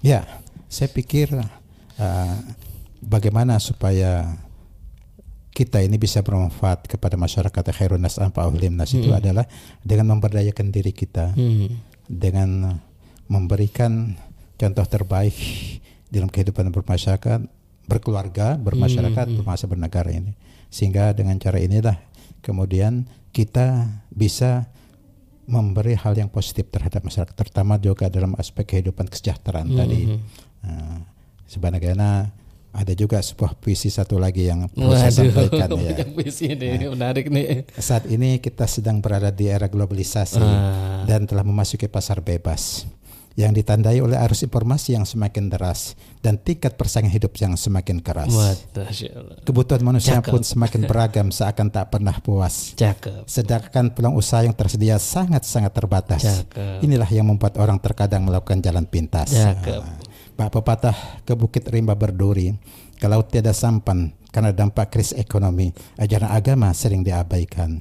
Ya, 0.00 0.24
saya 0.72 0.88
pikir 0.88 1.28
uh, 1.36 2.36
bagaimana 3.04 3.60
supaya 3.60 4.40
kita 5.50 5.84
ini 5.84 6.00
bisa 6.00 6.24
bermanfaat 6.24 6.88
kepada 6.88 7.20
masyarakat 7.20 7.74
khairun 7.76 8.00
nas 8.00 8.16
anfa'uhum 8.16 8.72
nas 8.72 8.96
itu 8.96 9.12
adalah 9.12 9.44
dengan 9.84 10.16
memberdayakan 10.16 10.72
diri 10.72 10.94
kita. 10.94 11.36
Hmm. 11.36 11.90
dengan 12.10 12.74
memberikan 13.30 14.18
contoh 14.58 14.82
terbaik 14.82 15.38
dalam 16.10 16.26
kehidupan 16.26 16.74
bermasyarakat, 16.74 17.46
berkeluarga, 17.86 18.58
bermasyarakat, 18.58 19.26
bermasa 19.38 19.70
bernegara 19.70 20.10
ini. 20.10 20.34
Sehingga 20.74 21.14
dengan 21.14 21.38
cara 21.38 21.62
inilah 21.62 22.02
kemudian 22.42 23.06
kita 23.30 23.86
bisa 24.10 24.66
memberi 25.46 25.98
hal 25.98 26.14
yang 26.14 26.30
positif 26.30 26.70
terhadap 26.70 27.02
masyarakat, 27.02 27.34
terutama 27.34 27.74
juga 27.74 28.06
dalam 28.06 28.38
aspek 28.38 28.76
kehidupan 28.76 29.10
kesejahteraan 29.10 29.66
tadi. 29.66 30.14
Nah, 30.62 31.02
sebagaimana 31.50 32.30
ada 32.70 32.94
juga 32.94 33.18
sebuah 33.18 33.58
puisi 33.58 33.90
satu 33.90 34.22
lagi 34.22 34.46
yang 34.46 34.70
perlu 34.70 34.94
saya 34.94 35.10
sampaikan 35.10 35.74
ya. 35.74 35.82
banyak 35.90 36.08
puisi 36.14 36.54
nih, 36.54 36.86
menarik 36.86 37.26
nih. 37.26 37.66
Saat 37.74 38.06
ini 38.06 38.38
kita 38.38 38.70
sedang 38.70 39.02
berada 39.02 39.34
di 39.34 39.50
era 39.50 39.66
globalisasi 39.66 40.38
Ah. 40.38 41.02
dan 41.02 41.26
telah 41.26 41.42
memasuki 41.42 41.90
pasar 41.90 42.22
bebas 42.22 42.86
yang 43.40 43.56
ditandai 43.56 44.04
oleh 44.04 44.20
arus 44.20 44.44
informasi 44.44 44.92
yang 44.92 45.08
semakin 45.08 45.48
deras 45.48 45.96
dan 46.20 46.36
tingkat 46.36 46.76
persaingan 46.76 47.08
hidup 47.08 47.32
yang 47.40 47.56
semakin 47.56 48.04
keras. 48.04 48.28
Kebutuhan 49.48 49.80
manusia 49.80 50.20
Cakep. 50.20 50.28
pun 50.28 50.42
semakin 50.44 50.84
beragam 50.90 51.32
seakan 51.32 51.72
tak 51.72 51.88
pernah 51.88 52.12
puas. 52.20 52.76
Cakep. 52.76 53.24
Sedangkan 53.24 53.96
peluang 53.96 54.20
usaha 54.20 54.44
yang 54.44 54.52
tersedia 54.52 55.00
sangat-sangat 55.00 55.72
terbatas. 55.72 56.22
Cakep. 56.22 56.84
Inilah 56.84 57.08
yang 57.08 57.32
membuat 57.32 57.56
orang 57.56 57.80
terkadang 57.80 58.28
melakukan 58.28 58.60
jalan 58.60 58.84
pintas. 58.84 59.32
Cakep. 59.32 59.80
Pak 60.36 60.48
pepatah 60.52 60.96
ke 61.24 61.32
bukit 61.36 61.64
rimba 61.68 61.96
berduri, 61.96 62.56
ke 62.96 63.06
laut 63.08 63.28
tiada 63.32 63.52
sampan 63.52 64.12
karena 64.30 64.52
dampak 64.54 64.92
krisis 64.92 65.16
ekonomi, 65.16 65.72
ajaran 65.96 66.30
agama 66.32 66.70
sering 66.76 67.00
diabaikan. 67.00 67.80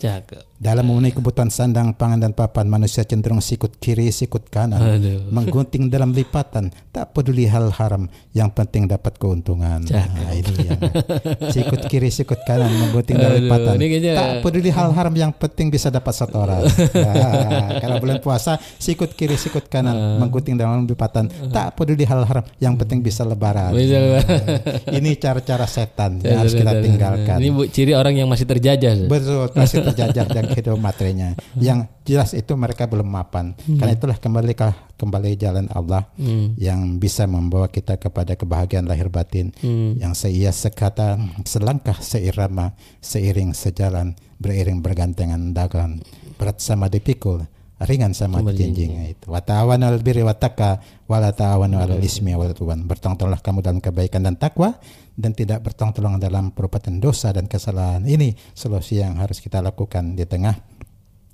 Cakep. 0.00 0.49
Dalam 0.60 0.84
memenuhi 0.84 1.16
kebutuhan 1.16 1.48
sandang, 1.48 1.96
pangan 1.96 2.20
dan 2.20 2.32
papan, 2.36 2.68
manusia 2.68 3.00
cenderung 3.00 3.40
sikut 3.40 3.80
kiri, 3.80 4.12
sikut 4.12 4.52
kanan, 4.52 4.76
Aduh. 4.76 5.24
menggunting 5.34 5.88
dalam 5.88 6.12
lipatan, 6.12 6.68
tak 6.92 7.16
peduli 7.16 7.48
hal 7.48 7.72
haram, 7.72 8.04
yang 8.30 8.52
penting 8.52 8.84
dapat 8.84 9.16
keuntungan. 9.16 9.80
Nah, 9.80 10.04
ini 10.36 10.52
yang 10.68 10.76
sikut 11.56 11.88
kiri, 11.88 12.12
sikut 12.12 12.44
kanan, 12.44 12.68
menggunting 12.76 13.16
dalam 13.16 13.40
Aduh, 13.40 13.48
lipatan, 13.48 13.74
kayaknya- 13.74 14.12
tak 14.12 14.28
peduli 14.44 14.68
hal 14.68 14.92
haram, 14.92 15.14
yang 15.16 15.32
penting 15.32 15.72
bisa 15.72 15.88
dapat 15.88 16.12
setoran. 16.12 16.60
Nah, 17.00 17.80
kalau 17.80 17.96
bulan 17.96 18.20
puasa, 18.20 18.60
sikut 18.76 19.16
kiri, 19.16 19.40
sikut 19.40 19.64
Ah. 19.64 19.72
kanan, 19.72 19.96
menggunting 20.20 20.60
dalam 20.60 20.84
lipatan, 20.84 21.24
tak 21.48 21.72
peduli 21.72 22.04
hal 22.04 22.28
haram, 22.28 22.44
yang 22.60 22.76
penting 22.76 23.00
bisa 23.00 23.24
lebaran. 23.24 23.72
Bisa 23.72 23.96
lebaran. 23.96 24.44
Nah, 24.44 24.92
ini 24.92 25.16
cara-cara 25.16 25.64
setan 25.64 26.20
yang 26.20 26.44
harus 26.44 26.52
kita 26.52 26.76
tinggalkan. 26.76 27.40
Ini 27.40 27.48
bu, 27.48 27.64
ciri 27.64 27.96
orang 27.96 28.12
yang 28.12 28.28
masih 28.28 28.44
terjajah. 28.44 29.08
Betul, 29.08 29.48
masih 29.56 29.80
terjajar 29.80 30.28
dan 30.28 30.49
kehidupan 30.50 30.82
materinya. 30.82 31.38
Yang 31.56 31.86
jelas 32.02 32.30
itu 32.34 32.52
mereka 32.58 32.90
belum 32.90 33.06
mapan. 33.06 33.54
Karena 33.78 33.94
itulah 33.94 34.18
kembali 34.18 34.52
ke 34.58 34.68
kembali 34.98 35.30
jalan 35.40 35.66
Allah 35.72 36.04
Hmm. 36.20 36.52
yang 36.60 37.00
bisa 37.00 37.24
membawa 37.24 37.70
kita 37.72 37.96
kepada 37.96 38.36
kebahagiaan 38.36 38.84
lahir 38.84 39.08
batin. 39.08 39.54
Hmm. 39.64 39.96
Yang 39.96 40.28
seia 40.28 40.52
sekata, 40.52 41.16
selangkah 41.48 41.96
seirama, 42.02 42.76
seiring 43.00 43.56
sejalan, 43.56 44.18
beriring 44.36 44.84
bergantengan 44.84 45.56
dagan. 45.56 46.04
Berat 46.36 46.60
sama 46.60 46.88
dipikul, 46.88 47.44
ringan 47.80 48.12
sama 48.12 48.44
dijinjing 48.44 49.08
itu. 49.08 49.26
Wa 49.32 49.40
ta'awanu 49.40 49.88
'alal 49.88 50.04
birri 50.04 50.20
wat 50.20 50.40
taqwa 50.40 50.80
wa 51.08 51.16
la 51.16 51.32
ta'awanu 51.32 51.80
'alal 51.80 52.02
ismi 52.04 52.36
wal 52.36 52.52
udwan. 52.52 52.84
Bertolong-tolonglah 52.84 53.40
kamu 53.40 53.64
dalam 53.64 53.80
kebaikan 53.80 54.24
dan 54.28 54.36
takwa 54.36 54.76
dan 55.16 55.32
tidak 55.32 55.64
bertolong-tolong 55.64 56.20
dalam 56.20 56.52
perbuatan 56.52 57.00
dosa 57.00 57.32
dan 57.32 57.48
kesalahan. 57.48 58.04
Ini 58.04 58.36
solusi 58.52 59.00
yang 59.00 59.16
harus 59.16 59.40
kita 59.40 59.64
lakukan 59.64 60.12
di 60.12 60.28
tengah 60.28 60.56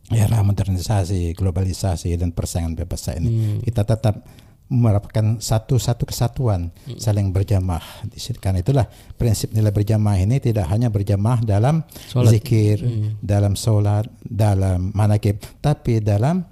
era 0.06 0.38
modernisasi, 0.38 1.34
globalisasi 1.34 2.14
dan 2.14 2.30
persaingan 2.30 2.78
bebas 2.78 3.10
ini. 3.10 3.58
Kita 3.66 3.82
tetap 3.82 4.22
merupakan 4.66 5.38
satu-satu 5.38 6.10
kesatuan 6.10 6.74
saling 6.98 7.30
berjamaah. 7.30 8.02
Karena 8.42 8.58
itulah 8.58 8.86
prinsip 9.14 9.54
nilai 9.54 9.70
berjamaah 9.70 10.18
ini 10.18 10.42
tidak 10.42 10.66
hanya 10.70 10.90
berjamaah 10.90 11.38
dalam 11.40 11.86
Sholat. 12.10 12.34
zikir, 12.34 12.82
dalam 13.22 13.54
sholat, 13.54 14.10
dalam 14.20 14.90
manakib, 14.90 15.38
tapi 15.62 16.02
dalam 16.02 16.42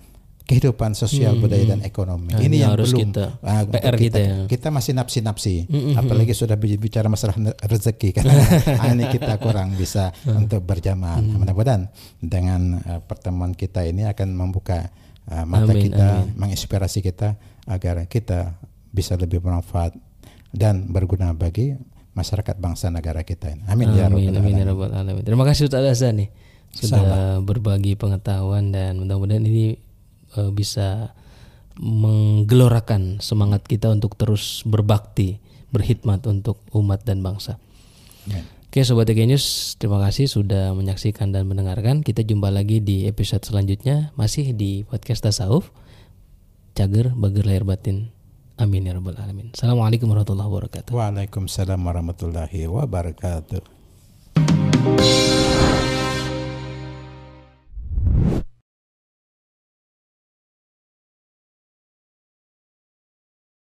kehidupan 0.45 0.93
sosial, 0.93 1.41
budaya 1.41 1.73
dan 1.73 1.81
ekonomi. 1.81 2.29
Nah, 2.29 2.45
ini 2.45 2.61
yang 2.61 2.77
harus 2.77 2.93
belum 2.93 3.17
kita- 3.17 3.41
ah, 3.41 3.65
untuk 3.65 3.81
PR 3.81 3.97
kita 3.97 4.19
ya. 4.21 4.35
kita 4.45 4.69
masih 4.69 4.93
napsi-napsi, 4.93 5.55
apalagi 5.97 6.37
sudah 6.45 6.61
bi- 6.61 6.77
bicara 6.77 7.09
masalah 7.09 7.33
rezeki 7.65 8.13
kan. 8.13 8.29
Ah, 8.79 8.93
ini 8.93 9.09
kita 9.09 9.41
kurang 9.41 9.73
bisa 9.73 10.13
untuk 10.29 10.61
berjamaah. 10.63 11.25
Mm. 11.25 11.41
Mudah-mudahan 11.41 11.83
dengan 12.21 12.77
uh, 12.77 13.01
pertemuan 13.01 13.57
kita 13.57 13.89
ini 13.89 14.05
akan 14.05 14.37
membuka 14.37 14.93
uh, 15.33 15.49
mata 15.49 15.73
Amin, 15.73 15.89
kita, 15.89 16.29
menginspirasi 16.37 17.01
kita 17.01 17.41
agar 17.65 18.05
kita 18.07 18.57
bisa 18.95 19.19
lebih 19.19 19.43
bermanfaat 19.43 19.97
dan 20.55 20.87
berguna 20.87 21.35
bagi 21.35 21.75
masyarakat 22.15 22.57
bangsa 22.63 22.89
negara 22.95 23.27
kita 23.27 23.51
ini. 23.51 23.63
Amin, 23.67 23.91
ya 23.93 24.07
Amin, 24.07 24.31
rabbal 24.31 24.39
amin 24.39 24.55
ya 24.55 24.63
alamin. 24.63 24.65
rabbal 24.71 24.93
alamin. 24.95 25.23
Terima 25.27 25.45
kasih 25.45 25.67
Ustaz 25.67 25.83
Hasan 25.83 26.15
nih 26.23 26.31
sudah 26.75 27.39
berbagi 27.43 27.95
pengetahuan 27.95 28.75
dan 28.75 28.99
mudah-mudahan 29.03 29.43
ini 29.47 29.79
eh, 30.39 30.51
bisa 30.51 31.15
menggelorakan 31.75 33.19
semangat 33.19 33.67
kita 33.67 33.91
untuk 33.91 34.15
terus 34.15 34.63
berbakti, 34.63 35.43
berkhidmat 35.75 36.23
untuk 36.31 36.63
umat 36.71 37.03
dan 37.03 37.23
bangsa. 37.23 37.59
Ya. 38.31 38.47
Oke 38.71 38.83
Sobat 38.83 39.07
EG 39.07 39.27
News, 39.31 39.79
terima 39.79 40.03
kasih 40.03 40.27
sudah 40.27 40.75
menyaksikan 40.75 41.31
dan 41.31 41.47
mendengarkan. 41.47 42.03
Kita 42.03 42.27
jumpa 42.27 42.51
lagi 42.51 42.83
di 42.83 43.07
episode 43.07 43.47
selanjutnya 43.47 44.11
masih 44.19 44.51
di 44.55 44.83
podcast 44.83 45.23
Tasawuf 45.23 45.71
cager 46.75 47.15
bager 47.15 47.47
lahir 47.47 47.65
batin. 47.65 48.11
Amin 48.59 48.87
ya 48.87 48.95
rabbal 48.95 49.19
alamin. 49.19 49.51
Assalamualaikum 49.55 50.11
warahmatullahi 50.11 50.51
wabarakatuh. 50.51 50.91
Waalaikumsalam 50.95 51.81
warahmatullahi 51.81 52.71
wabarakatuh. 52.71 53.63